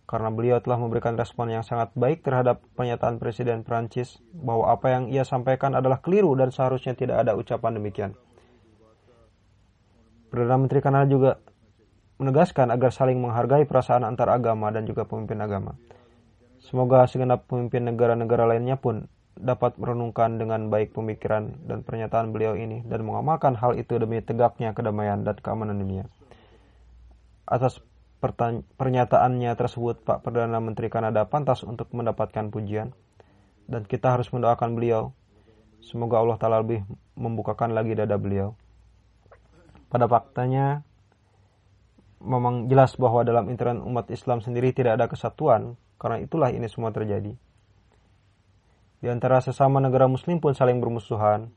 [0.10, 5.08] karena beliau telah memberikan respon yang sangat baik terhadap pernyataan Presiden Prancis bahwa apa yang
[5.08, 8.12] ia sampaikan adalah keliru dan seharusnya tidak ada ucapan demikian.
[10.28, 11.32] Perdana Menteri Kanada juga
[12.20, 15.78] menegaskan agar saling menghargai perasaan antar agama dan juga pemimpin agama.
[16.62, 22.86] Semoga segenap pemimpin negara-negara lainnya pun dapat merenungkan dengan baik pemikiran dan pernyataan beliau ini
[22.86, 26.06] dan mengamalkan hal itu demi tegaknya kedamaian dan keamanan dunia.
[27.50, 27.82] Atas
[28.78, 32.94] pernyataannya tersebut, Pak Perdana Menteri Kanada pantas untuk mendapatkan pujian
[33.66, 35.18] dan kita harus mendoakan beliau.
[35.82, 36.86] Semoga Allah Ta'ala lebih
[37.18, 38.54] membukakan lagi dada beliau.
[39.90, 40.86] Pada faktanya,
[42.22, 46.90] memang jelas bahwa dalam intern umat Islam sendiri tidak ada kesatuan, karena itulah ini semua
[46.90, 47.38] terjadi.
[49.02, 51.54] Di antara sesama negara muslim pun saling bermusuhan.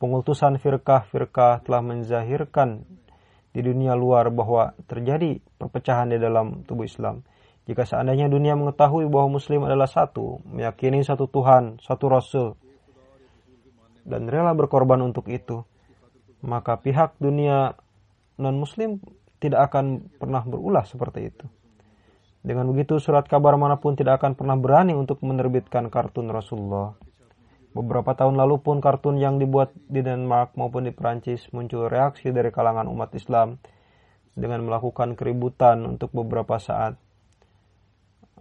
[0.00, 2.88] Pengultusan firkah-firkah telah menzahirkan
[3.52, 7.20] di dunia luar bahwa terjadi perpecahan di dalam tubuh Islam.
[7.64, 12.48] Jika seandainya dunia mengetahui bahwa muslim adalah satu, meyakini satu Tuhan, satu Rasul,
[14.04, 15.64] dan rela berkorban untuk itu,
[16.44, 17.72] maka pihak dunia
[18.36, 19.00] non-muslim
[19.40, 21.48] tidak akan pernah berulah seperti itu.
[22.44, 26.92] Dengan begitu, surat kabar mana pun tidak akan pernah berani untuk menerbitkan kartun Rasulullah.
[27.72, 32.52] Beberapa tahun lalu pun kartun yang dibuat di Denmark maupun di Perancis muncul reaksi dari
[32.54, 33.58] kalangan umat Islam
[34.36, 37.00] dengan melakukan keributan untuk beberapa saat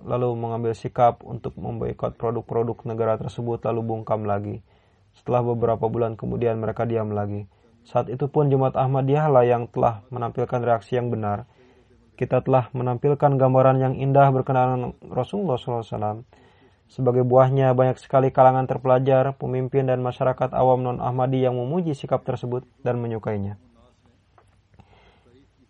[0.03, 4.59] lalu mengambil sikap untuk memboikot produk-produk negara tersebut lalu bungkam lagi.
[5.15, 7.47] Setelah beberapa bulan kemudian mereka diam lagi.
[7.87, 11.47] Saat itu pun Jemaat Ahmadiyah lah yang telah menampilkan reaksi yang benar.
[12.13, 16.21] Kita telah menampilkan gambaran yang indah berkenaan Rasulullah SAW.
[16.85, 22.69] Sebagai buahnya banyak sekali kalangan terpelajar, pemimpin dan masyarakat awam non-Ahmadi yang memuji sikap tersebut
[22.85, 23.57] dan menyukainya.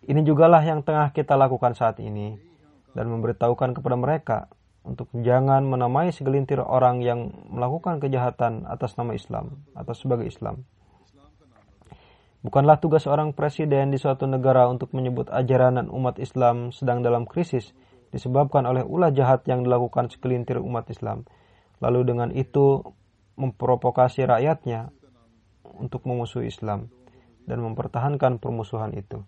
[0.04, 2.36] Ini jugalah yang tengah kita lakukan saat ini
[2.92, 4.38] dan memberitahukan kepada mereka
[4.84, 10.68] untuk jangan menamai segelintir orang yang melakukan kejahatan atas nama Islam atau sebagai Islam.
[12.44, 17.24] Bukanlah tugas seorang presiden di suatu negara untuk menyebut ajaran dan umat Islam sedang dalam
[17.24, 17.72] krisis
[18.12, 21.24] disebabkan oleh ulah jahat yang dilakukan segelintir umat Islam.
[21.80, 22.84] Lalu dengan itu
[23.40, 24.92] memprovokasi rakyatnya
[25.80, 26.92] untuk memusuhi Islam
[27.48, 29.24] dan mempertahankan permusuhan itu.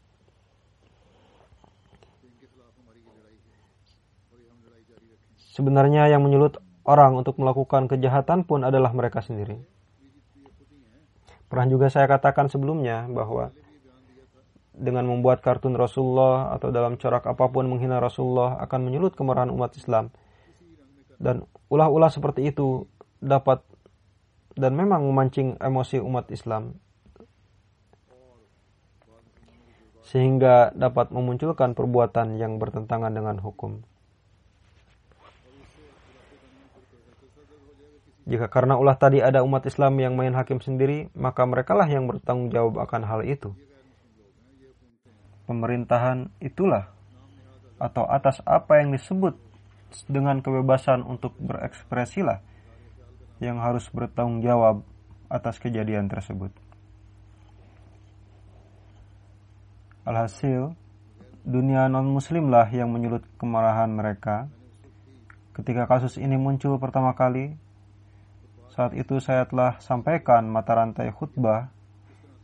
[5.57, 9.76] Sebenarnya yang menyulut orang untuk melakukan kejahatan pun adalah mereka sendiri.
[11.47, 13.55] Pernah juga saya katakan sebelumnya bahwa
[14.77, 19.73] dengan membuat kartun Rasulullah atau dalam corak apa pun menghina Rasulullah akan menyulut kemarahan umat
[19.79, 20.13] Islam.
[21.17, 22.85] Dan ulah-ulah seperti itu
[23.23, 23.65] dapat
[24.57, 26.77] dan memang memancing emosi umat Islam
[30.07, 33.83] sehingga dapat memunculkan perbuatan yang bertentangan dengan hukum.
[38.27, 42.51] Jika karena ulah tadi ada umat Islam yang main hakim sendiri, maka merekalah yang bertanggung
[42.51, 43.55] jawab akan hal itu.
[45.47, 46.91] Pemerintahan itulah
[47.79, 49.39] atau atas apa yang disebut
[50.11, 52.43] dengan kebebasan untuk berekspresilah
[53.39, 54.83] yang harus bertanggung jawab
[55.31, 56.51] atas kejadian tersebut.
[60.03, 60.75] Alhasil,
[61.47, 64.51] dunia non-muslimlah yang menyulut kemarahan mereka.
[65.55, 67.55] Ketika kasus ini muncul pertama kali,
[68.77, 71.73] saat itu saya telah sampaikan mata rantai khutbah.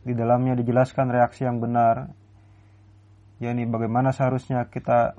[0.01, 2.09] Di dalamnya dijelaskan reaksi yang benar,
[3.37, 5.15] yakni bagaimana seharusnya kita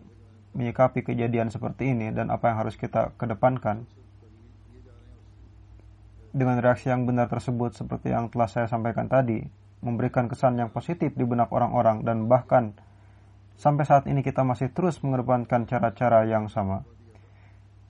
[0.59, 3.87] menyikapi kejadian seperti ini dan apa yang harus kita kedepankan.
[6.35, 9.39] Dengan reaksi yang benar tersebut seperti yang telah saya sampaikan tadi,
[9.87, 12.75] memberikan kesan yang positif di benak orang-orang dan bahkan
[13.55, 16.83] sampai saat ini kita masih terus mengedepankan cara-cara yang sama.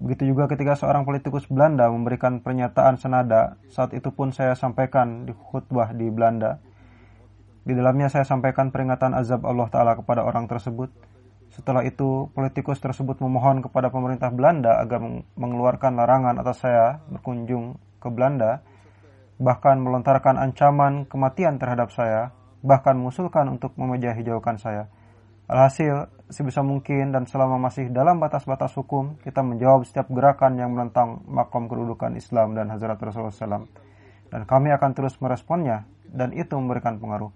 [0.02, 5.32] Begitu juga ketika seorang politikus Belanda memberikan pernyataan senada, saat itu pun saya sampaikan di
[5.32, 6.58] khutbah di Belanda.
[7.64, 10.92] Di dalamnya saya sampaikan peringatan azab Allah Ta'ala kepada orang tersebut.
[11.54, 15.00] Setelah itu, politikus tersebut memohon kepada pemerintah Belanda agar
[15.38, 18.60] mengeluarkan larangan atas saya berkunjung ke Belanda,
[19.38, 24.90] bahkan melontarkan ancaman kematian terhadap saya, bahkan mengusulkan untuk memejah hijaukan saya.
[25.46, 31.20] Alhasil, sebisa mungkin dan selama masih dalam batas-batas hukum, kita menjawab setiap gerakan yang menentang
[31.28, 33.68] makom kedudukan Islam dan Hazrat Rasulullah SAW.
[34.32, 37.30] Dan kami akan terus meresponnya, dan itu memberikan pengaruh.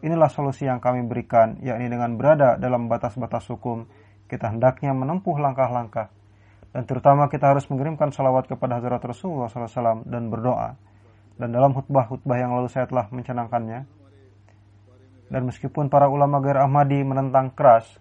[0.00, 3.90] Inilah solusi yang kami berikan, yakni dengan berada dalam batas-batas hukum,
[4.30, 6.14] kita hendaknya menempuh langkah-langkah.
[6.70, 10.78] Dan terutama kita harus mengirimkan salawat kepada Hazrat Rasulullah SAW dan berdoa.
[11.34, 13.98] Dan dalam khutbah-khutbah yang lalu saya telah mencanangkannya,
[15.28, 18.00] dan meskipun para ulama Gair Ahmadi menentang keras,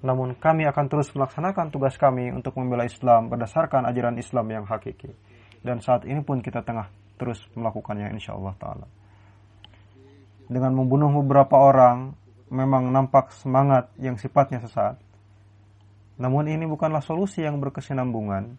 [0.00, 5.12] namun kami akan terus melaksanakan tugas kami untuk membela Islam berdasarkan ajaran Islam yang hakiki.
[5.60, 6.88] Dan saat ini pun kita tengah
[7.20, 8.86] terus melakukannya insya Allah Ta'ala.
[10.48, 12.16] Dengan membunuh beberapa orang,
[12.48, 14.96] memang nampak semangat yang sifatnya sesat.
[16.16, 18.56] Namun ini bukanlah solusi yang berkesinambungan.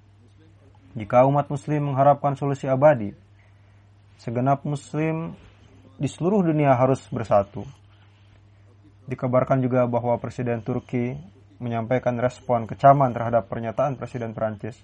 [0.94, 3.18] Jika umat muslim mengharapkan solusi abadi,
[4.22, 5.34] segenap muslim
[5.98, 7.66] di seluruh dunia harus bersatu
[9.12, 11.20] Dikabarkan juga bahwa Presiden Turki
[11.60, 14.80] menyampaikan respon kecaman terhadap pernyataan Presiden Perancis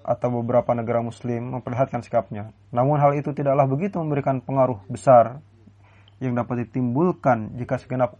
[0.00, 2.56] atau beberapa negara muslim memperlihatkan sikapnya.
[2.72, 5.44] Namun hal itu tidaklah begitu memberikan pengaruh besar
[6.16, 8.16] yang dapat ditimbulkan jika segenap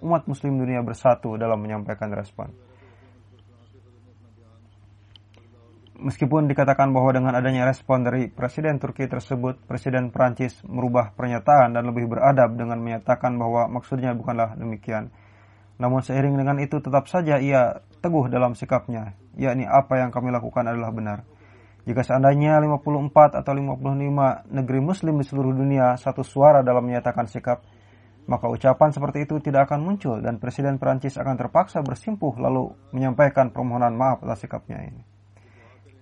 [0.00, 2.56] umat muslim dunia bersatu dalam menyampaikan respon.
[6.04, 11.88] Meskipun dikatakan bahwa dengan adanya respon dari Presiden Turki tersebut, Presiden Perancis merubah pernyataan dan
[11.88, 15.08] lebih beradab dengan menyatakan bahwa maksudnya bukanlah demikian.
[15.80, 20.68] Namun seiring dengan itu tetap saja ia teguh dalam sikapnya, yakni apa yang kami lakukan
[20.68, 21.24] adalah benar.
[21.88, 27.64] Jika seandainya 54 atau 55 negeri muslim di seluruh dunia satu suara dalam menyatakan sikap,
[28.28, 33.48] maka ucapan seperti itu tidak akan muncul dan Presiden Perancis akan terpaksa bersimpuh lalu menyampaikan
[33.48, 35.13] permohonan maaf atas sikapnya ini.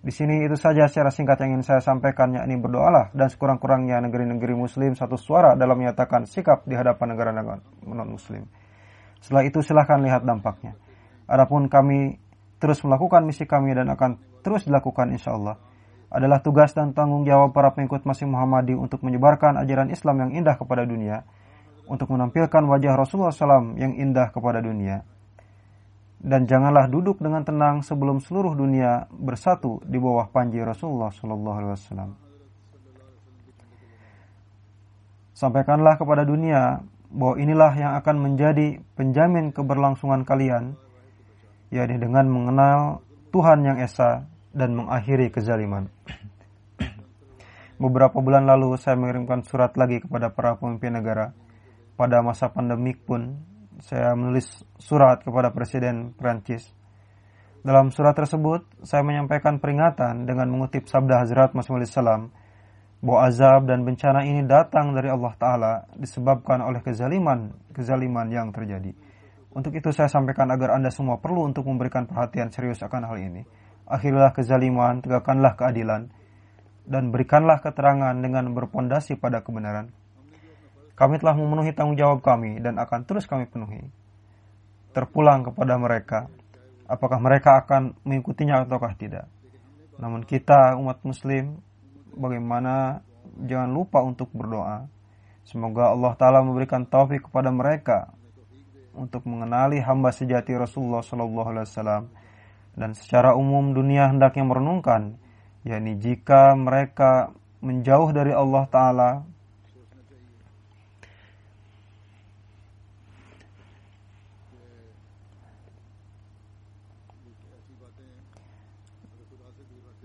[0.03, 4.51] Di sini itu saja secara singkat yang ingin saya sampaikan yakni berdoalah dan sekurang-kurangnya negeri-negeri
[4.59, 8.43] muslim satu suara dalam menyatakan sikap di hadapan negara-negara non-muslim.
[9.23, 10.75] Setelah itu silahkan lihat dampaknya.
[11.31, 12.19] Adapun kami
[12.59, 15.55] terus melakukan misi kami dan akan terus dilakukan insya Allah
[16.13, 20.61] adalah tugas dan tanggung jawab para pengikut Masih Muhammadi untuk menyebarkan ajaran Islam yang indah
[20.61, 21.25] kepada dunia,
[21.89, 25.09] untuk menampilkan wajah Rasulullah SAW yang indah kepada dunia.
[26.23, 32.15] Dan janganlah duduk dengan tenang sebelum seluruh dunia bersatu di bawah panji Rasulullah SAW.
[35.35, 36.79] Sampaikanlah kepada dunia
[37.11, 40.79] bahwa inilah yang akan menjadi penjamin keberlangsungan kalian,
[41.75, 43.03] yakni dengan mengenal
[43.35, 44.23] Tuhan yang Esa
[44.55, 45.91] dan mengakhiri kezaliman.
[47.83, 51.35] Beberapa bulan lalu saya mengirimkan surat lagi kepada para pemimpin negara.
[51.99, 53.43] Pada masa pandemik pun
[53.81, 56.69] saya menulis surat kepada Presiden Prancis.
[57.63, 62.35] Dalam surat tersebut, saya menyampaikan peringatan dengan mengutip sabda Hazrat Masih Salam
[63.01, 68.93] bahwa azab dan bencana ini datang dari Allah Ta'ala disebabkan oleh kezaliman, kezaliman yang terjadi.
[69.55, 73.43] Untuk itu saya sampaikan agar Anda semua perlu untuk memberikan perhatian serius akan hal ini
[73.93, 76.09] akhirilah kezaliman, tegakkanlah keadilan,
[76.89, 79.93] dan berikanlah keterangan dengan berpondasi pada kebenaran.
[80.93, 83.89] Kami telah memenuhi tanggung jawab kami dan akan terus kami penuhi.
[84.93, 86.29] Terpulang kepada mereka,
[86.85, 89.27] apakah mereka akan mengikutinya ataukah tidak.
[89.97, 91.61] Namun kita umat muslim,
[92.13, 93.01] bagaimana
[93.41, 94.85] jangan lupa untuk berdoa.
[95.43, 98.13] Semoga Allah Ta'ala memberikan taufik kepada mereka
[98.93, 102.05] untuk mengenali hamba sejati Rasulullah Sallallahu Alaihi Wasallam
[102.77, 105.17] dan secara umum dunia hendaknya merenungkan
[105.65, 107.33] yakni jika mereka
[107.63, 109.11] menjauh dari Allah taala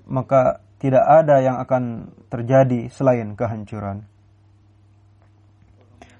[0.07, 4.07] maka tidak ada yang akan terjadi selain kehancuran.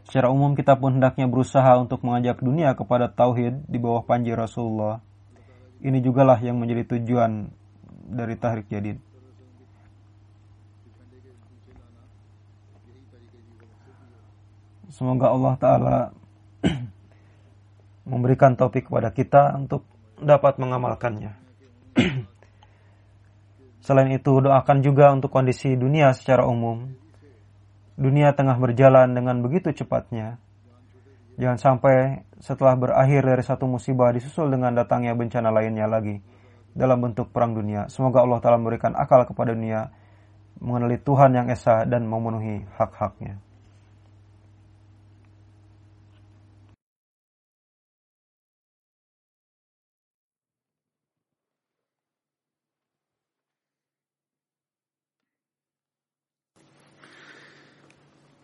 [0.06, 5.04] Secara umum kita pun hendaknya berusaha untuk mengajak dunia kepada tauhid di bawah panji Rasulullah
[5.82, 7.54] ini jugalah yang menjadi tujuan
[8.10, 8.98] dari tahrik jadid.
[14.90, 15.98] Semoga Allah Ta'ala
[18.12, 19.86] memberikan topik kepada kita untuk
[20.18, 21.38] dapat mengamalkannya.
[23.88, 26.92] Selain itu, doakan juga untuk kondisi dunia secara umum.
[27.96, 30.44] Dunia tengah berjalan dengan begitu cepatnya
[31.38, 36.18] Jangan sampai setelah berakhir dari satu musibah disusul dengan datangnya bencana lainnya lagi
[36.74, 37.86] dalam bentuk perang dunia.
[37.94, 39.94] Semoga Allah Ta'ala memberikan akal kepada dunia,
[40.58, 43.38] mengenali Tuhan yang Esa dan memenuhi hak-haknya.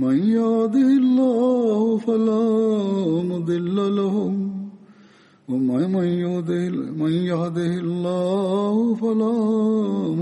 [0.00, 2.44] من يهده الله فلا
[3.22, 4.16] مضل له.
[5.48, 9.36] ومن يهده من يهده الله فلا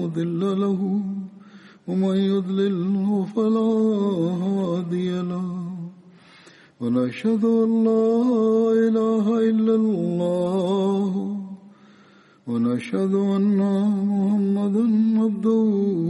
[0.00, 1.00] مضل له.
[1.88, 3.70] ومن يضلله فلا
[4.44, 5.48] هادي له.
[6.80, 8.12] ونشهد أن لا
[8.88, 11.36] إله إلا الله.
[12.48, 13.59] ونشهد أن
[14.09, 14.84] محمدا
[15.22, 15.62] عبده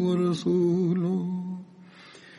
[0.07, 1.38] ورسوله.